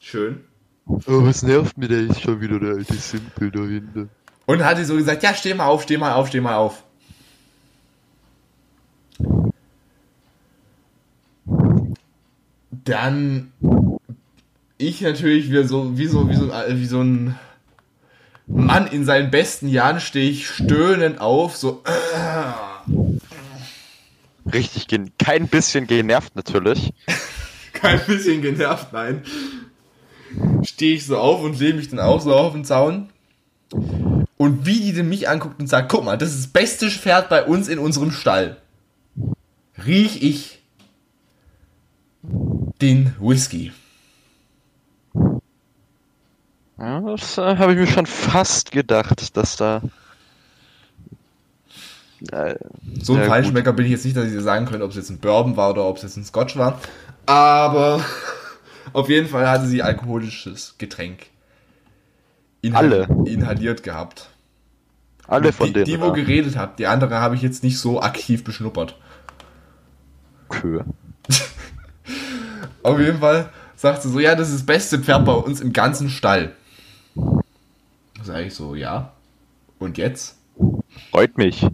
[0.00, 0.40] schön.
[0.86, 4.10] Oh, was nervt mir der ist schon wieder der alte Simpel da hinten.
[4.46, 6.82] Und hat sie so gesagt, ja, steh mal auf, steh mal auf, steh mal auf.
[12.84, 13.52] Dann
[14.76, 17.38] ich natürlich wieder so, wie so, wie so, wie so ein
[18.54, 21.82] Mann in seinen besten Jahren stehe ich stöhnend auf, so
[24.52, 26.92] Richtig, gen kein bisschen genervt natürlich.
[27.72, 29.22] kein bisschen genervt, nein.
[30.62, 33.08] Stehe ich so auf und lehne mich dann auch so auf den Zaun.
[34.36, 37.28] Und wie die denn mich anguckt und sagt, guck mal, das ist das beste Pferd
[37.28, 38.56] bei uns in unserem Stall.
[39.86, 40.58] Riech ich
[42.80, 43.72] den Whisky.
[46.82, 49.82] Ja, das äh, habe ich mir schon fast gedacht, dass da.
[52.32, 52.56] Äh,
[53.00, 55.10] So ein Ja, Feinschmecker bin ich jetzt nicht, dass ich sagen könnte, ob es jetzt
[55.10, 56.80] ein Bourbon war oder ob es jetzt ein Scotch war.
[57.26, 58.04] Aber
[58.92, 61.26] auf jeden Fall hatte sie alkoholisches Getränk.
[62.72, 63.10] Alle?
[63.24, 64.30] Inhaliert gehabt.
[65.26, 65.84] alle von die, denen.
[65.84, 66.12] die, wo da.
[66.12, 68.96] geredet habt, die andere habe ich jetzt nicht so aktiv beschnuppert.
[70.48, 70.84] Kühe.
[72.82, 75.72] Auf jeden Fall sagt sie so, ja, das ist das beste Pferd bei uns im
[75.72, 76.56] ganzen Stall.
[78.22, 79.12] Sag ich so, ja.
[79.78, 80.36] Und jetzt?
[81.10, 81.66] Freut mich.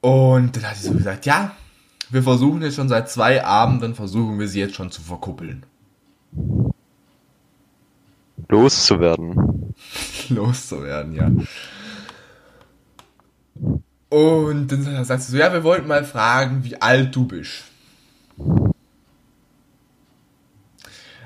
[0.00, 1.54] Und dann hat sie so gesagt, ja,
[2.10, 5.64] wir versuchen jetzt schon seit zwei Abenden, versuchen wir sie jetzt schon zu verkuppeln.
[8.48, 9.74] Loszuwerden.
[10.28, 11.30] loszuwerden, ja.
[14.08, 17.64] Und dann sagt sie so, ja, wir wollten mal fragen, wie alt du bist.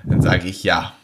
[0.05, 0.95] Dann sage ich ja.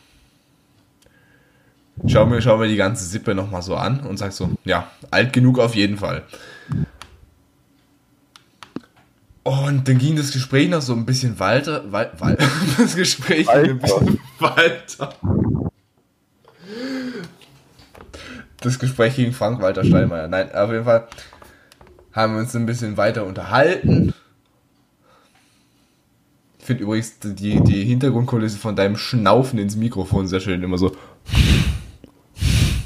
[2.06, 5.32] Schau mir, schau mir die ganze Sippe nochmal so an und sag so, ja, alt
[5.32, 6.24] genug auf jeden Fall.
[9.44, 12.36] Und dann ging das Gespräch noch so ein bisschen weiter, wei wei
[12.78, 15.14] das Gespräch ging ein bisschen weiter.
[18.60, 20.26] Das Gespräch gegen Frank-Walter Steinmeier.
[20.26, 21.06] Nein, auf jeden Fall
[22.12, 24.14] haben wir uns ein bisschen weiter unterhalten.
[26.58, 30.62] Ich finde übrigens die, die Hintergrundkulisse von deinem Schnaufen ins Mikrofon sehr schön.
[30.62, 30.96] Immer so.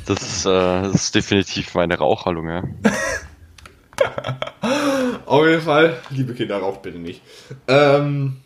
[0.09, 2.75] Das ist, äh, das ist definitiv meine Raucherlunge.
[5.27, 6.01] Auf jeden Fall.
[6.09, 7.21] Liebe Kinder, raucht bitte nicht.
[7.67, 8.39] Ähm,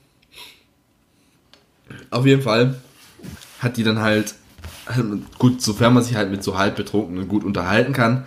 [2.10, 2.74] auf jeden Fall
[3.60, 4.34] hat die dann halt,
[5.38, 8.24] gut, sofern man sich halt mit so halb Betrunkenen gut unterhalten kann,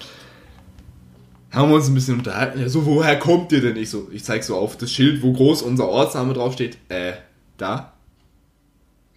[1.51, 2.61] haben wir uns ein bisschen unterhalten.
[2.61, 3.75] Ja, so, woher kommt ihr denn?
[3.75, 6.77] Ich so, ich zeig so auf das Schild, wo groß unser Ortsname draufsteht.
[6.88, 7.15] Äh,
[7.57, 7.91] da.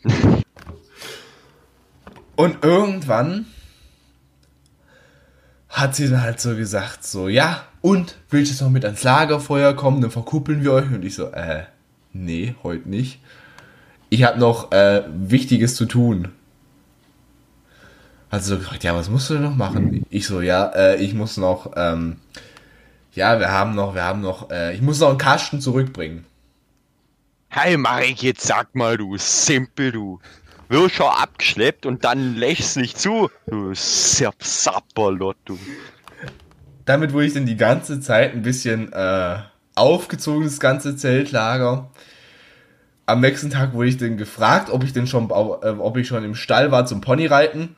[2.35, 3.47] Und irgendwann
[5.79, 9.05] hat sie dann halt so gesagt, so, ja, und willst du jetzt noch mit ans
[9.05, 10.91] Lagerfeuer kommen, dann verkuppeln wir euch.
[10.91, 11.65] Und ich so, äh,
[12.13, 13.21] nee, heute nicht.
[14.11, 16.29] Ich habe noch äh, Wichtiges zu tun.
[18.31, 20.05] Hat sie so gefragt, ja, was musst du denn noch machen?
[20.11, 22.17] Ich so, ja, äh, ich muss noch, ähm,
[23.13, 26.25] ja, wir haben noch, wir haben noch, äh, ich muss noch einen Kasten zurückbringen.
[27.49, 30.21] Hey Marek, jetzt sag mal, du Simpel, du.
[30.69, 33.31] Wirst schon abgeschleppt und dann lächst nicht zu.
[33.47, 35.59] Du Sapperlot, du.
[36.85, 39.39] Damit wurde ich dann die ganze Zeit ein bisschen äh,
[39.75, 41.91] aufgezogen, das ganze Zeltlager.
[43.07, 46.25] Am nächsten Tag wurde ich dann gefragt, ob ich denn schon, äh, ob ich schon
[46.25, 47.77] im Stall war zum Ponyreiten.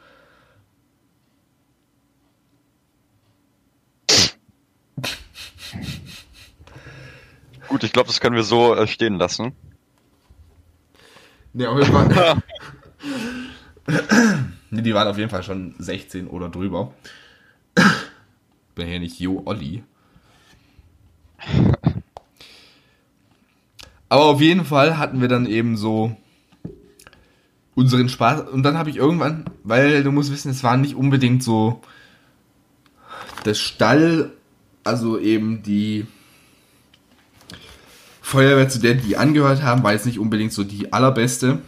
[7.68, 9.53] Gut, ich glaube, das können wir so äh, stehen lassen.
[11.53, 12.43] Ne, auf jeden Fall.
[14.70, 16.93] die waren auf jeden Fall schon 16 oder drüber.
[18.74, 19.82] Bin hier nicht Jo Olli.
[24.09, 26.16] Aber auf jeden Fall hatten wir dann eben so
[27.74, 28.49] unseren Spaß.
[28.49, 31.80] Und dann habe ich irgendwann, weil du musst wissen, es war nicht unbedingt so
[33.45, 34.32] das Stall,
[34.84, 36.07] also eben die
[38.20, 41.59] Feuerwehr, zu der die angehört haben, war jetzt nicht unbedingt so die allerbeste.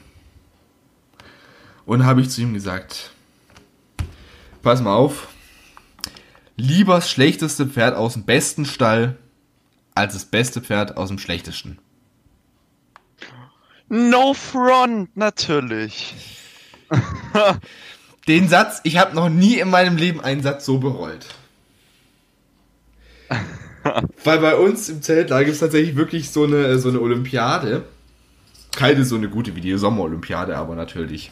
[1.92, 3.10] Und habe ich zu ihm gesagt,
[4.62, 5.28] pass mal auf,
[6.56, 9.18] lieber das schlechteste Pferd aus dem besten Stall,
[9.94, 11.76] als das beste Pferd aus dem schlechtesten.
[13.90, 16.14] No front, natürlich.
[18.26, 21.26] Den Satz, ich habe noch nie in meinem Leben einen Satz so bereut.
[24.24, 27.84] Weil bei uns im Zeltlager gibt es tatsächlich wirklich so eine, so eine Olympiade.
[28.74, 31.30] Keine so eine gute wie die Sommerolympiade, aber natürlich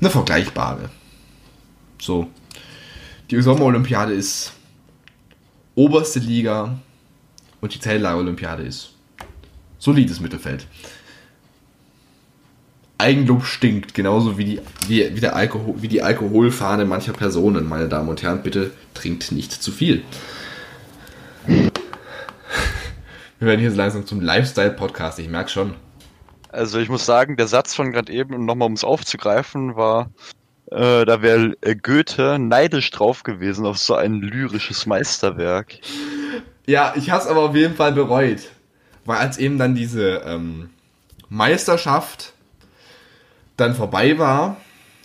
[0.00, 0.90] eine vergleichbare.
[2.00, 2.28] So.
[3.30, 4.52] Die Sommerolympiade ist
[5.74, 6.78] oberste Liga
[7.60, 8.92] und die Zeltlager-Olympiade ist
[9.78, 10.66] solides Mittelfeld.
[12.98, 17.88] Eigenlob stinkt, genauso wie die, wie, wie, der Alkohol, wie die Alkoholfahne mancher Personen, meine
[17.88, 18.42] Damen und Herren.
[18.42, 20.02] Bitte trinkt nicht zu viel.
[21.46, 21.70] Wir
[23.48, 25.74] werden hier langsam zum Lifestyle-Podcast, ich merke schon.
[26.52, 30.10] Also ich muss sagen, der Satz von gerade eben, und nochmal um es aufzugreifen, war,
[30.70, 35.78] äh, da wäre äh, Goethe neidisch drauf gewesen auf so ein lyrisches Meisterwerk.
[36.66, 38.50] Ja, ich hab's aber auf jeden Fall bereut.
[39.04, 40.70] Weil als eben dann diese ähm,
[41.28, 42.32] Meisterschaft
[43.56, 44.56] dann vorbei war,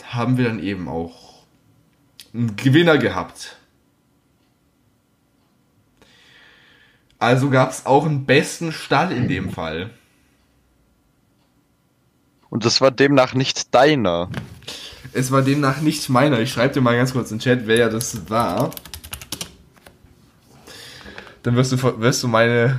[0.04, 1.44] haben wir dann eben auch
[2.34, 3.56] einen Gewinner gehabt.
[7.18, 9.90] Also gab's auch einen besten Stall in dem Fall.
[12.56, 14.30] Und das war demnach nicht deiner.
[15.12, 16.40] Es war demnach nicht meiner.
[16.40, 18.70] Ich schreibe dir mal ganz kurz in den Chat, wer das war.
[21.42, 22.78] Dann wirst du, wirst du meine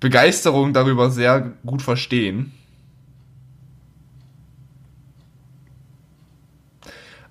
[0.00, 2.52] Begeisterung darüber sehr gut verstehen.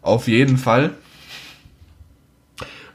[0.01, 0.95] Auf jeden Fall.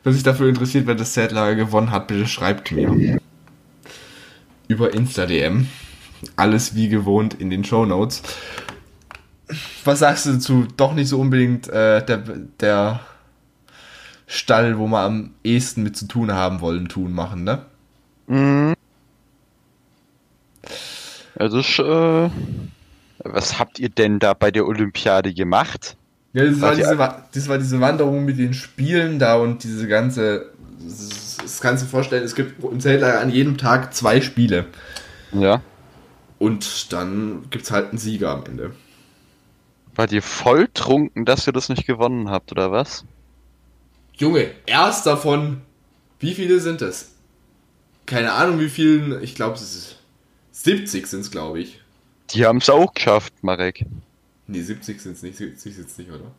[0.02, 3.20] Wer sich dafür interessiert, wer das Setlager gewonnen hat, bitte schreibt mir.
[4.66, 5.66] Über Insta-DM.
[6.36, 8.22] Alles wie gewohnt in den Show Notes.
[9.84, 10.66] Was sagst du dazu?
[10.76, 12.22] Doch nicht so unbedingt äh, der,
[12.60, 13.00] der
[14.26, 17.62] Stall, wo wir am ehesten mit zu tun haben wollen, tun, machen, ne?
[18.26, 18.74] Mhm.
[21.36, 22.30] Also, äh,
[23.20, 25.96] was habt ihr denn da bei der Olympiade gemacht?
[26.34, 26.96] Ja, das war, diese,
[27.34, 30.52] das war diese Wanderung mit den Spielen da und diese ganze.
[30.80, 34.66] Das, kannst du vorstellen, es gibt im Zeltlager an jedem Tag zwei Spiele.
[35.32, 35.62] Ja.
[36.38, 38.74] Und dann gibt's halt einen Sieger am Ende.
[39.94, 43.04] Wart ihr voll trunken, dass ihr das nicht gewonnen habt, oder was?
[44.14, 45.62] Junge, erst davon.
[46.20, 47.12] Wie viele sind es?
[48.06, 49.22] Keine Ahnung, wie vielen.
[49.22, 49.96] Ich glaube, es ist.
[50.52, 51.80] 70 sind es, glaube ich.
[52.30, 53.86] Die haben's auch geschafft, Marek.
[54.46, 55.36] Nee, 70 sind es nicht.
[55.36, 56.32] 70 sind es nicht, oder?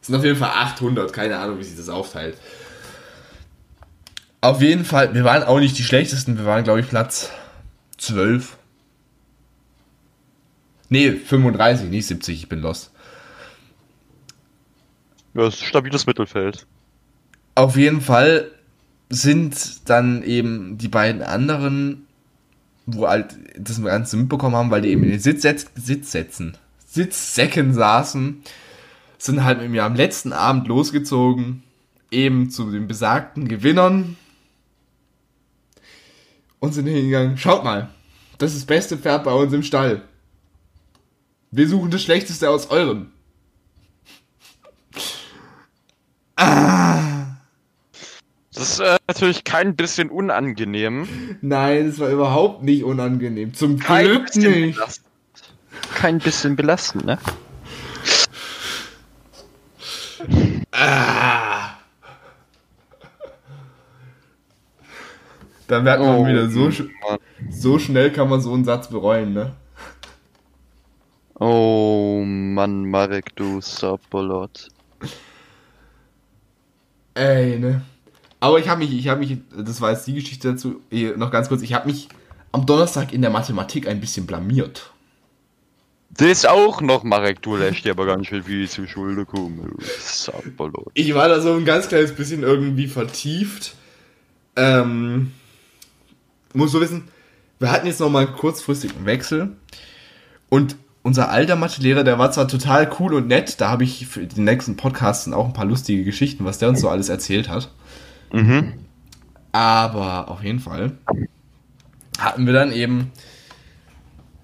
[0.00, 1.12] Es sind auf jeden Fall 800.
[1.12, 2.36] Keine Ahnung, wie sich das aufteilt.
[4.40, 6.36] Auf jeden Fall, wir waren auch nicht die schlechtesten.
[6.36, 7.30] Wir waren, glaube ich, Platz
[7.98, 8.56] 12.
[10.92, 12.42] Nee, 35, nicht 70.
[12.42, 12.90] Ich bin lost.
[15.32, 16.66] Ja, ist ein stabiles Mittelfeld.
[17.54, 18.50] Auf jeden Fall
[19.08, 22.06] sind dann eben die beiden anderen,
[22.84, 28.42] wo halt das Ganze mitbekommen haben, weil die eben in den Sitzsetz, Sitzsätzen, Sitzsäcken saßen,
[29.16, 31.62] sind halt mit mir am letzten Abend losgezogen,
[32.10, 34.18] eben zu den besagten Gewinnern
[36.58, 37.88] und sind hingegangen, schaut mal,
[38.36, 40.02] das ist das beste Pferd bei uns im Stall.
[41.52, 43.12] Wir suchen das Schlechteste aus euren.
[48.54, 51.06] Das ist äh, natürlich kein bisschen unangenehm.
[51.42, 53.52] Nein, es war überhaupt nicht unangenehm.
[53.52, 54.76] Zum Kein Glück nicht.
[54.76, 55.06] belastend.
[55.94, 57.18] Kein bisschen belastend, ne?
[60.72, 61.76] Ah.
[65.68, 67.18] Da merkt man wieder, so, sch Mann.
[67.50, 69.52] so schnell kann man so einen Satz bereuen, ne?
[71.54, 74.70] Oh Mann, Marek, du Sabolot.
[77.12, 77.82] Ey, ne?
[78.40, 80.80] Aber ich habe mich, ich habe mich, das war jetzt die Geschichte dazu,
[81.16, 82.08] noch ganz kurz, ich habe mich
[82.52, 84.94] am Donnerstag in der Mathematik ein bisschen blamiert.
[86.08, 89.76] Das auch noch, Marek, du lässt dir aber ganz schön viel zu Schulde kommen.
[89.98, 90.90] Sabolot.
[90.94, 93.74] Ich war da so ein ganz kleines bisschen irgendwie vertieft.
[94.56, 95.32] Ähm,
[96.54, 97.08] muss so wissen,
[97.58, 99.54] wir hatten jetzt noch mal einen kurzfristigen Wechsel
[100.48, 104.26] und unser alter Mathelehrer, der war zwar total cool und nett, da habe ich für
[104.26, 107.70] den nächsten Podcast auch ein paar lustige Geschichten, was der uns so alles erzählt hat.
[108.32, 108.74] Mhm.
[109.50, 110.92] Aber auf jeden Fall
[112.18, 113.10] hatten wir dann eben,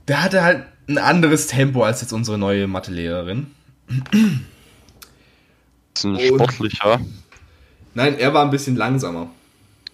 [0.09, 3.46] der hatte halt ein anderes Tempo als jetzt unsere neue Mathelehrerin.
[6.04, 7.00] Und- sportlicher.
[7.94, 9.30] Nein, er war ein bisschen langsamer.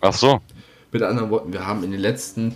[0.00, 0.40] Ach so.
[0.92, 2.54] Mit anderen Worten, wir haben in den letzten,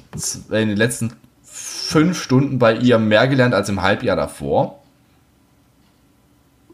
[0.50, 1.12] in den letzten
[1.58, 4.82] fünf Stunden bei ihr mehr gelernt als im Halbjahr davor.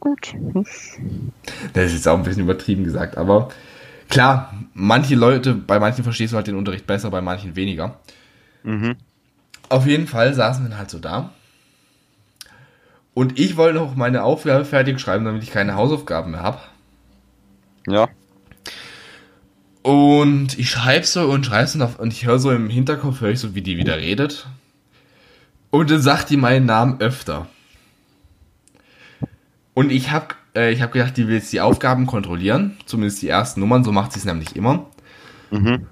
[0.01, 0.35] Gut.
[1.73, 3.49] Das ist jetzt auch ein bisschen übertrieben gesagt, aber
[4.11, 7.99] klar, manche Leute, bei manchen verstehst du halt den Unterricht besser, bei manchen weniger.
[8.65, 8.97] Mhm.
[9.69, 11.31] Auf jeden Fall saßen wir dann halt so da.
[13.15, 16.59] Und ich wollte noch meine Aufgabe fertig schreiben, damit ich keine Hausaufgaben mehr habe.
[17.87, 18.09] Ja.
[19.83, 23.41] Und ich schreibe so und schreibe so und ich höre so im Hinterkopf, höre ich
[23.41, 24.47] so, wie die wieder redet.
[25.75, 27.49] Und dann sagt die meinen Namen öfter.
[29.75, 33.29] Und ich habe äh, ich hab gedacht, die will jetzt die Aufgaben kontrollieren, zumindest die
[33.29, 34.87] ersten Nummern, so macht sie es nämlich immer.
[35.51, 35.89] Mhm.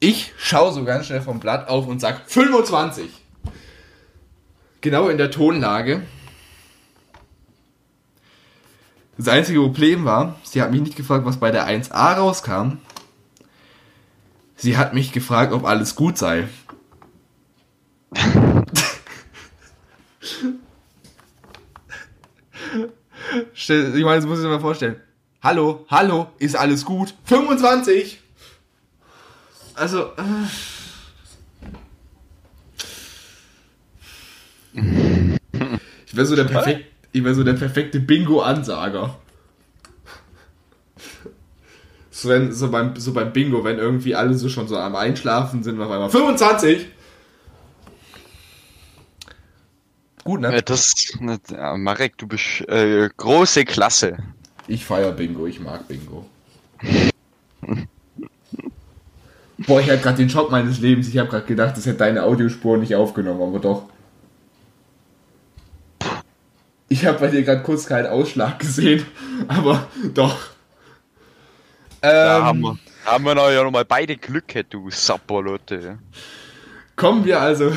[0.00, 3.08] Ich schaue so ganz schnell vom Blatt auf und sag 25.
[4.82, 6.02] Genau in der Tonlage.
[9.16, 12.80] Das einzige Problem war, sie hat mich nicht gefragt, was bei der 1a rauskam.
[14.56, 16.48] Sie hat mich gefragt, ob alles gut sei.
[23.62, 24.96] Ich meine, das muss ich mir mal vorstellen.
[25.42, 27.14] Hallo, hallo, ist alles gut?
[27.24, 28.20] 25!
[29.74, 30.46] Also, äh,
[36.06, 36.80] ich wäre so der
[37.12, 39.18] ich wäre so der perfekte Bingo-Ansager.
[42.10, 45.62] So, wenn, so, beim, so beim Bingo, wenn irgendwie alle so schon so am Einschlafen
[45.62, 46.86] sind und auf einmal 25!
[50.24, 50.62] Gut, ne?
[50.62, 50.92] Das,
[51.50, 54.16] ja, Marek, du bist äh, große Klasse.
[54.66, 56.30] Ich feier Bingo, ich mag Bingo.
[59.58, 61.08] Boah, ich hatte gerade den Schock meines Lebens.
[61.08, 63.88] Ich habe gerade gedacht, das hätte deine Audiospur nicht aufgenommen, aber doch.
[66.88, 69.04] Ich habe bei dir gerade kurz keinen Ausschlag gesehen,
[69.48, 70.38] aber doch.
[72.22, 75.98] Da Ähm, haben wir, haben wir noch, ja noch mal beide Glücke, du Sapperlotte.
[76.96, 77.72] kommen wir also,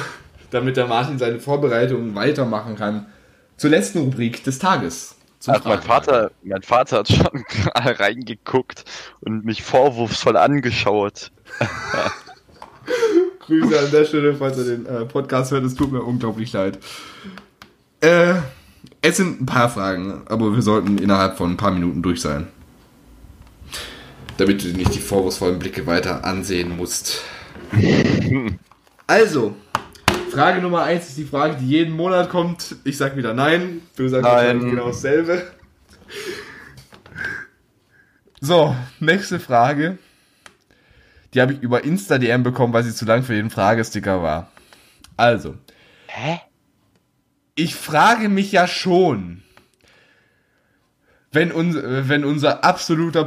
[0.54, 3.08] damit der Martin seine Vorbereitungen weitermachen kann,
[3.58, 5.16] zur letzten Rubrik des Tages.
[5.46, 5.82] Also mein.
[5.82, 7.44] Vater, mein Vater hat schon
[7.76, 8.86] reingeguckt
[9.22, 11.32] und mich vorwurfsvoll angeschaut.
[13.40, 15.66] Grüße an der Stelle, falls ihr den äh, Podcast hört.
[15.66, 16.80] Es tut mir unglaublich leid.
[18.00, 18.36] Äh,
[19.02, 22.48] es sind ein paar Fragen, aber wir sollten innerhalb von ein paar Minuten durch sein.
[24.38, 27.22] Damit du nicht die vorwurfsvollen Blicke weiter ansehen musst.
[29.06, 29.54] Also,
[30.34, 32.76] Frage Nummer eins ist die Frage, die jeden Monat kommt.
[32.86, 33.82] Ich sag wieder nein.
[33.96, 34.62] Du sagst Nein.
[34.62, 35.44] genau dasselbe.
[38.42, 40.00] So, nächste Frage.
[41.34, 44.52] Die habe ich über Insta-DM bekommen, weil sie zu lang für den Fragesticker war.
[45.18, 45.56] Also,
[46.08, 46.40] Hä?
[47.54, 49.44] ich frage mich ja schon,
[51.32, 53.24] wenn, uns, wenn unser absoluter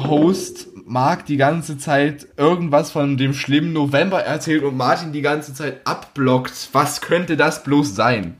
[0.00, 5.54] Profi-Host Marc die ganze Zeit irgendwas von dem schlimmen November erzählt und Martin die ganze
[5.54, 8.36] Zeit abblockt, was könnte das bloß sein?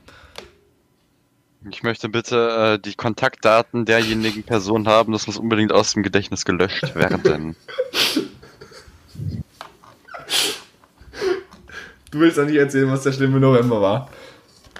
[1.69, 6.43] Ich möchte bitte äh, die Kontaktdaten derjenigen Person haben, das muss unbedingt aus dem Gedächtnis
[6.43, 7.55] gelöscht werden.
[12.09, 14.09] Du willst doch nicht erzählen, was der schlimme November war.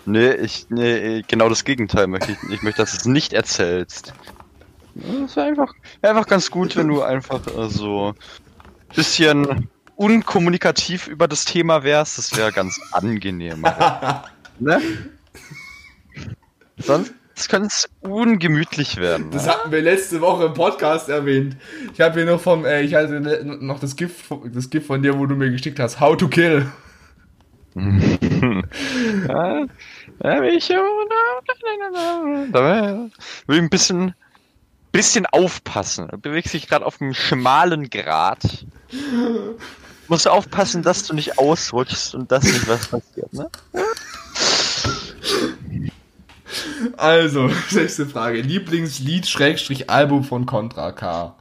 [0.06, 2.38] nee, ich, nee, genau das Gegenteil möchte ich.
[2.52, 4.14] Ich möchte, dass du es nicht erzählst.
[4.96, 8.14] Das wäre einfach, wär einfach ganz gut, wenn du einfach äh, so
[8.96, 12.18] bisschen unkommunikativ über das Thema wärst.
[12.18, 13.64] Das wäre ganz angenehm.
[14.60, 14.82] ne?
[16.78, 17.14] Sonst
[17.50, 19.32] könnte es ungemütlich werden.
[19.32, 19.54] Das ne?
[19.54, 21.56] hatten wir letzte Woche im Podcast erwähnt.
[21.94, 25.02] Ich habe hier noch vom, äh, ich hatte ne- noch das GIF, das GIF von
[25.02, 26.00] dir, wo du mir geschickt hast.
[26.00, 26.72] How to kill.
[27.74, 29.66] Ja,
[30.24, 30.76] ja, will ich, da
[33.48, 34.14] will ich ein bisschen,
[34.92, 36.08] bisschen aufpassen.
[36.10, 38.66] Du bewegst dich gerade auf einem schmalen Grat.
[40.08, 43.50] Musst du aufpassen, dass du nicht ausrutschst und dass nicht was passiert, ne?
[46.98, 48.42] Also, sechste Frage.
[48.42, 51.36] Lieblingslied Schrägstrich Album von Contra K.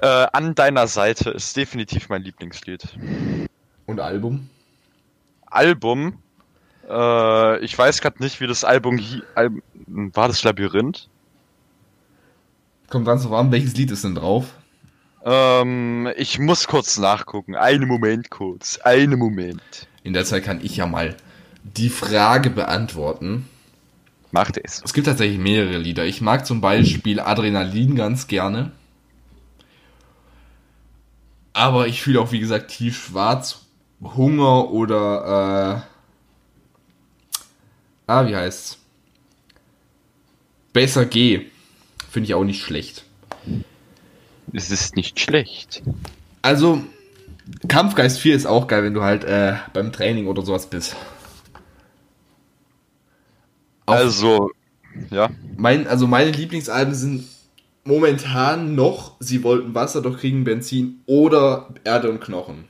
[0.00, 2.88] Äh, an deiner Seite ist definitiv mein Lieblingslied.
[3.86, 4.48] Und Album?
[5.46, 6.22] Album,
[6.88, 9.50] äh, ich weiß gerade nicht, wie das Album hie Al
[9.86, 10.28] war.
[10.28, 11.08] Das Labyrinth?
[12.90, 14.54] Kommt ganz drauf an, welches Lied ist denn drauf?
[15.24, 17.54] Ähm, ich muss kurz nachgucken.
[17.54, 18.78] Einen Moment kurz.
[18.78, 19.88] Einen Moment.
[20.02, 21.16] In der Zeit kann ich ja mal
[21.64, 23.46] die Frage beantworten.
[24.30, 24.82] Macht es.
[24.84, 26.04] Es gibt tatsächlich mehrere Lieder.
[26.06, 28.72] Ich mag zum Beispiel Adrenalin ganz gerne.
[31.52, 33.62] Aber ich fühle auch, wie gesagt, tief schwarz,
[34.00, 35.82] Hunger oder,
[38.06, 38.78] äh, ah, wie heißt's?
[40.72, 41.46] Besser geh.
[42.10, 43.04] Finde ich auch nicht schlecht.
[44.52, 45.82] Es ist nicht schlecht.
[46.42, 46.82] Also,
[47.68, 50.96] Kampfgeist 4 ist auch geil, wenn du halt äh, beim Training oder sowas bist.
[53.86, 54.50] Auf- Also,
[55.10, 55.30] ja.
[55.56, 57.24] Mein, also meine Lieblingsalben sind
[57.84, 62.64] momentan noch Sie wollten Wasser, doch kriegen Benzin oder Erde und Knochen.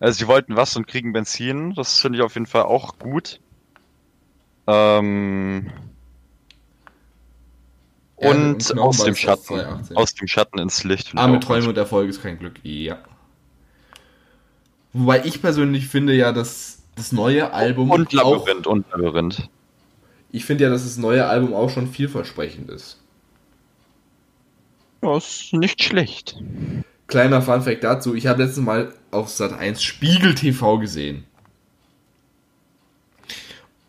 [0.00, 1.74] Also, sie wollten was und kriegen Benzin.
[1.74, 3.40] Das finde ich auf jeden Fall auch gut.
[4.66, 5.70] Ähm.
[8.20, 9.44] Und aus dem Schatten.
[9.44, 9.96] 2018.
[9.96, 11.16] Aus dem Schatten ins Licht.
[11.16, 12.54] Arme auch Träume und Erfolg ist kein Glück.
[12.62, 12.98] Ja.
[14.92, 19.48] Wobei ich persönlich finde ja, dass das neue Album Und auch, Labyrinth, und Labyrinth.
[20.32, 22.98] ich finde ja, dass das neue Album auch schon vielversprechend ist.
[25.02, 26.36] Ja, ist nicht schlecht.
[27.06, 31.24] Kleiner Funfact dazu, ich habe letztes Mal auf Sat 1 Spiegel TV gesehen.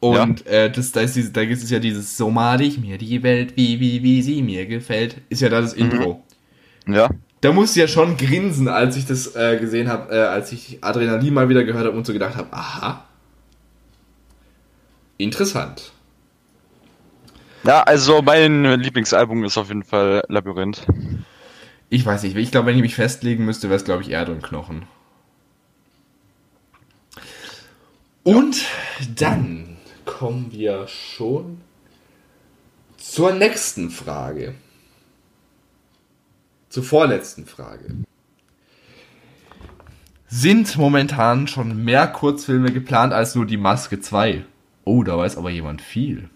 [0.01, 2.97] Und äh, das, da, ist diese, da gibt es ja dieses So mal ich mir
[2.97, 5.17] die Welt, wie, wie, wie sie mir gefällt.
[5.29, 6.23] Ist ja da das Intro.
[6.87, 7.11] Ja.
[7.41, 10.79] da musste ich ja schon grinsen, als ich das äh, gesehen habe, äh, als ich
[10.81, 13.05] Adrenalin mal wieder gehört habe und so gedacht habe, aha.
[15.17, 15.91] Interessant.
[17.63, 20.87] Ja, also mein Lieblingsalbum ist auf jeden Fall Labyrinth.
[21.89, 24.31] Ich weiß nicht, ich glaube, wenn ich mich festlegen müsste, wäre es, glaube ich, Erde
[24.31, 24.87] und Knochen.
[28.23, 28.65] Und
[29.15, 29.70] dann
[30.05, 31.61] kommen wir schon
[32.97, 34.55] zur nächsten Frage.
[36.69, 37.95] Zur vorletzten Frage.
[40.27, 44.45] Sind momentan schon mehr Kurzfilme geplant als nur die Maske 2?
[44.85, 46.29] Oh, da weiß aber jemand viel.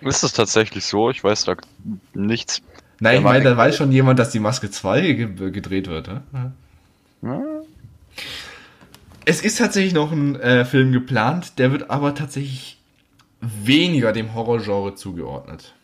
[0.00, 1.10] Ist es tatsächlich so?
[1.10, 1.54] Ich weiß da
[2.14, 2.60] nichts.
[2.98, 6.08] Nein, Ja, ich meine, da weiß schon jemand, dass die Maske 2 ge gedreht wird.
[6.08, 6.52] Ne?
[9.24, 12.78] Es ist tatsächlich noch ein äh, Film geplant, der wird aber tatsächlich
[13.40, 15.74] weniger dem Horrorgenre zugeordnet.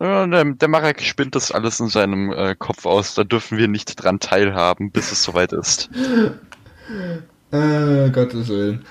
[0.00, 3.14] Ja, der, der Marek spinnt das alles in seinem äh, Kopf aus.
[3.14, 5.90] Da dürfen wir nicht dran teilhaben, bis es soweit ist.
[7.52, 8.84] Äh, Gottes Willen.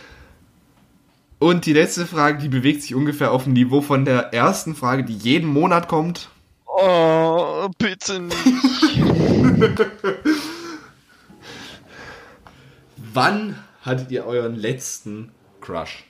[1.39, 5.03] Und die letzte Frage, die bewegt sich ungefähr auf dem Niveau von der ersten Frage,
[5.03, 6.29] die jeden Monat kommt.
[6.67, 8.37] Oh, bitte nicht.
[13.13, 16.05] Wann hattet ihr euren letzten Crush?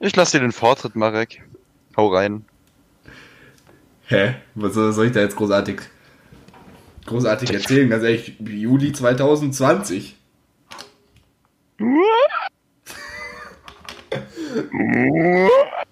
[0.00, 1.42] Ich lasse dir den Vortritt, Marek.
[1.96, 2.44] Hau rein.
[4.06, 4.36] Hä?
[4.54, 5.80] Was soll ich da jetzt großartig,
[7.06, 7.90] großartig erzählen?
[7.90, 10.16] Ganz ehrlich, Juli 2020.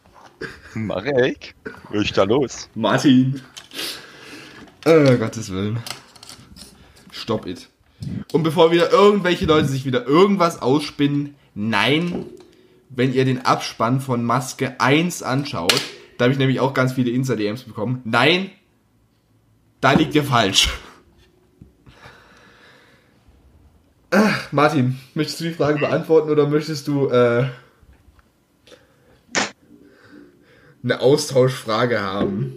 [0.74, 1.54] Marek?
[1.90, 2.68] Was ist da los?
[2.74, 3.40] Martin.
[4.84, 5.78] Äh, Gottes Willen.
[7.10, 7.68] Stop it.
[8.32, 12.26] Und bevor wieder irgendwelche Leute sich wieder irgendwas ausspinnen, nein,
[12.88, 15.80] wenn ihr den Abspann von Maske 1 anschaut,
[16.18, 18.00] da habe ich nämlich auch ganz viele Insta-DMs bekommen.
[18.04, 18.50] Nein,
[19.80, 20.70] da liegt ihr falsch.
[24.10, 27.46] Äh, Martin, möchtest du die Frage beantworten oder möchtest du äh,
[30.82, 32.56] eine Austauschfrage haben?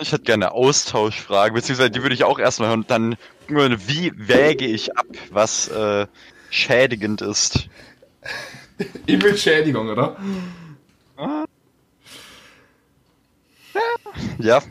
[0.00, 2.84] Ich hätte gerne Austauschfragen, beziehungsweise die würde ich auch erstmal hören.
[2.86, 3.16] Dann,
[3.48, 6.06] wie wäge ich ab, was äh,
[6.50, 7.68] schädigend ist?
[9.06, 10.16] Image-Schädigung, oder?
[14.38, 14.62] Ja,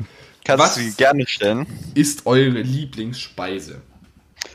[0.44, 0.76] kannst Was?
[0.76, 1.66] du sie gerne stellen.
[1.96, 3.82] Ist eure Lieblingsspeise?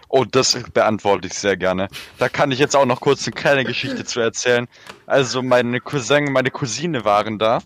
[0.08, 1.88] Oh, das beantworte ich sehr gerne.
[2.18, 4.66] Da kann ich jetzt auch noch kurz eine kleine Geschichte zu erzählen.
[5.06, 7.60] Also meine Cousin meine Cousine waren da.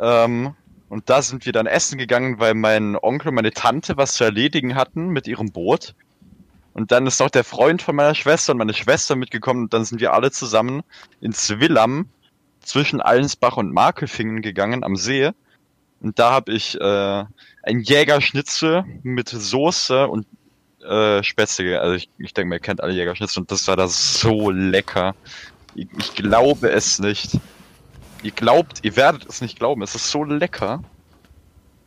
[0.00, 0.54] Ähm,
[0.88, 4.24] und da sind wir dann essen gegangen, weil mein Onkel und meine Tante was zu
[4.24, 5.94] erledigen hatten mit ihrem Boot.
[6.72, 9.84] Und dann ist noch der Freund von meiner Schwester und meine Schwester mitgekommen und dann
[9.84, 10.82] sind wir alle zusammen
[11.20, 12.08] ins Willam
[12.60, 15.30] zwischen Allensbach und Markelfingen gegangen am See.
[16.00, 17.24] Und da habe ich äh,
[17.64, 20.26] ein Jägerschnitzel mit Soße und
[20.82, 21.80] äh, Spätzle.
[21.80, 25.14] Also ich, ich denke, ihr kennt alle Jägerschnitzel und das war da so lecker.
[25.74, 27.38] Ich, ich glaube es nicht.
[28.22, 29.82] Ihr glaubt, ihr werdet es nicht glauben.
[29.82, 30.82] Es ist so lecker.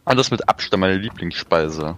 [0.06, 1.98] Alles mit Abstand meine Lieblingsspeise.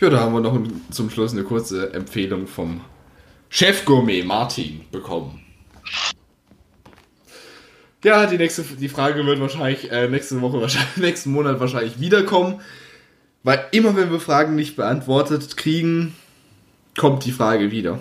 [0.00, 0.58] Ja, da haben wir noch
[0.90, 2.82] zum Schluss eine kurze Empfehlung vom
[3.48, 5.42] Chefgourmet Martin bekommen.
[8.04, 12.60] Ja, die nächste die Frage wird wahrscheinlich äh, nächste Woche, wahrscheinlich nächsten Monat wahrscheinlich wiederkommen.
[13.42, 16.14] Weil immer wenn wir Fragen nicht beantwortet kriegen,
[16.96, 17.98] kommt die Frage wieder.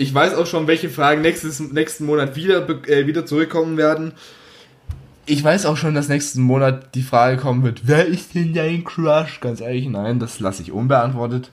[0.00, 4.12] Ich weiß auch schon, welche Fragen nächstes, nächsten Monat wieder, äh, wieder zurückkommen werden.
[5.26, 8.84] Ich weiß auch schon, dass nächsten Monat die Frage kommen wird, wer ist denn dein
[8.84, 9.40] Crush?
[9.40, 11.50] Ganz ehrlich, nein, das lasse ich unbeantwortet.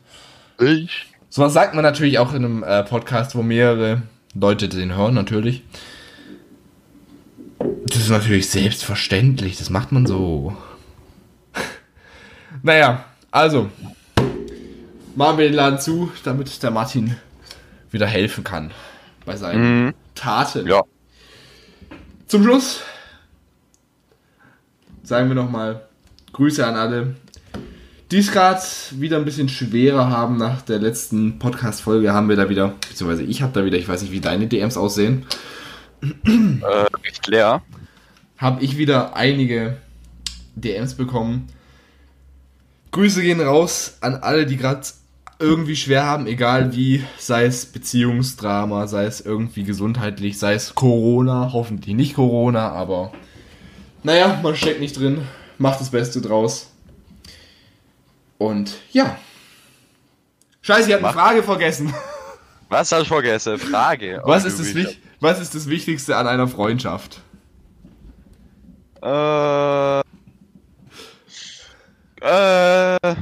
[0.59, 1.07] Ich?
[1.27, 4.03] Sowas sagt man natürlich auch in einem äh, Podcast, wo mehrere
[4.35, 5.63] Leute den hören, natürlich.
[7.87, 10.55] Das ist natürlich selbstverständlich, das macht man so.
[12.61, 13.71] naja, also.
[15.15, 17.15] Machen wir den Laden zu, damit der Martin
[17.91, 18.71] wieder helfen kann
[19.25, 19.93] bei seinen Mhm.
[20.15, 20.67] Taten.
[20.67, 20.83] Ja.
[22.27, 22.81] Zum Schluss
[25.03, 25.81] sagen wir nochmal
[26.33, 27.15] Grüße an alle,
[28.11, 30.37] die es gerade wieder ein bisschen schwerer haben.
[30.37, 34.01] Nach der letzten Podcast-Folge haben wir da wieder, beziehungsweise ich habe da wieder, ich weiß
[34.01, 35.25] nicht, wie deine DMs aussehen,
[36.01, 36.65] Äh,
[37.03, 37.61] recht leer.
[38.37, 39.77] habe ich wieder einige
[40.55, 41.47] DMs bekommen.
[42.91, 44.81] Grüße gehen raus an alle, die gerade
[45.39, 51.51] irgendwie schwer haben, egal wie, sei es Beziehungsdrama, sei es irgendwie gesundheitlich, sei es Corona,
[51.53, 53.11] hoffentlich nicht Corona, aber
[54.03, 56.71] naja, man steckt nicht drin, macht das Beste draus.
[58.37, 59.17] Und ja.
[60.61, 61.93] Scheiße, ich habe eine Frage vergessen.
[62.69, 63.57] Was habe ich vergessen?
[63.57, 64.21] Frage.
[64.25, 67.21] Was Oh, ist, das, was ist das Wichtigste an einer Freundschaft?
[69.01, 69.99] Äh.
[72.21, 73.15] Äh.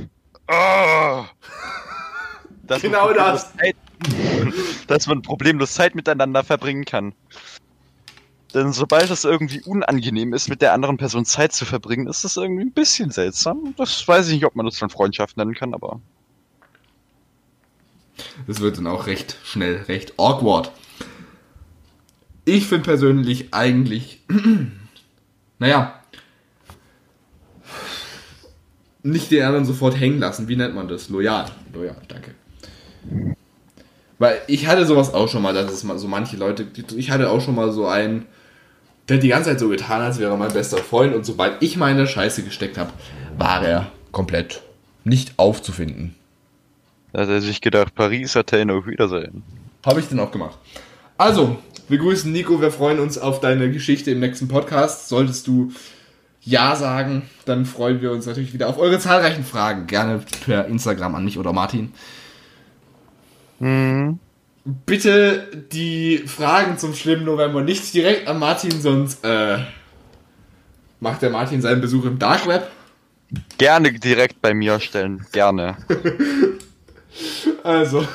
[0.49, 0.82] Oh.
[2.73, 3.53] Dass man Genau problemlos das.
[3.53, 3.75] Zeit,
[4.87, 7.13] dass man problemlos Zeit miteinander verbringen kann.
[8.53, 12.37] Denn sobald es irgendwie unangenehm ist, mit der anderen Person Zeit zu verbringen, ist das
[12.37, 13.73] irgendwie ein bisschen seltsam.
[13.77, 15.99] Das weiß ich nicht, ob man das dann Freundschaft nennen kann, aber.
[18.45, 20.71] Das wird dann auch recht schnell, recht awkward.
[22.45, 24.21] Ich finde persönlich eigentlich,
[25.59, 25.99] naja,
[29.01, 30.47] nicht den anderen sofort hängen lassen.
[30.47, 31.09] Wie nennt man das?
[31.09, 31.49] Loyal.
[31.73, 32.35] Loyal, danke.
[34.19, 36.65] Weil ich hatte sowas auch schon mal, dass es mal so manche Leute,
[36.95, 38.25] ich hatte auch schon mal so einen,
[39.09, 41.61] der hat die ganze Zeit so getan, als wäre er mein bester Freund und sobald
[41.61, 42.91] ich meine Scheiße gesteckt habe,
[43.37, 44.61] war er komplett
[45.03, 46.15] nicht aufzufinden.
[47.11, 49.43] Da hat er sich gedacht, Paris, Athen, auf Wiedersehen.
[49.85, 50.57] Habe ich dann auch gemacht.
[51.17, 51.57] Also,
[51.89, 55.09] wir grüßen Nico, wir freuen uns auf deine Geschichte im nächsten Podcast.
[55.09, 55.71] Solltest du
[56.41, 59.85] Ja sagen, dann freuen wir uns natürlich wieder auf eure zahlreichen Fragen.
[59.85, 61.91] Gerne per Instagram an mich oder Martin.
[63.63, 64.19] Mhm.
[64.85, 69.59] Bitte die Fragen zum schlimmen November nicht direkt an Martin, sonst äh,
[70.99, 72.69] macht der Martin seinen Besuch im Dark Web.
[73.57, 75.25] Gerne direkt bei mir stellen.
[75.31, 75.77] Gerne.
[77.63, 78.05] Also,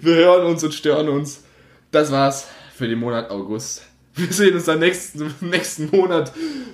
[0.00, 1.44] wir hören uns und stören uns.
[1.92, 3.86] Das war's für den Monat August.
[4.16, 6.32] Wir sehen uns dann nächsten, nächsten Monat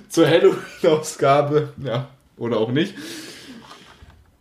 [0.09, 1.73] zur Halloween-Ausgabe.
[1.83, 2.95] Ja, oder auch nicht.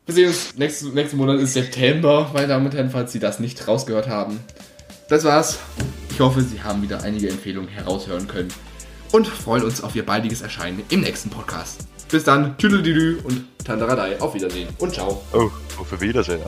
[0.08, 3.40] Wir sehen uns nächsten, nächsten Monat ist September, meine Damen und Herren, falls Sie das
[3.40, 4.40] nicht rausgehört haben.
[5.10, 5.58] Das war's.
[6.08, 8.48] Ich hoffe, Sie haben wieder einige Empfehlungen heraushören können
[9.12, 11.86] und freuen uns auf Ihr baldiges Erscheinen im nächsten Podcast.
[12.10, 14.18] Bis dann, Tüdelidü und Tandaradei.
[14.18, 15.22] Auf Wiedersehen und ciao.
[15.34, 16.40] Oh, auf Wiedersehen.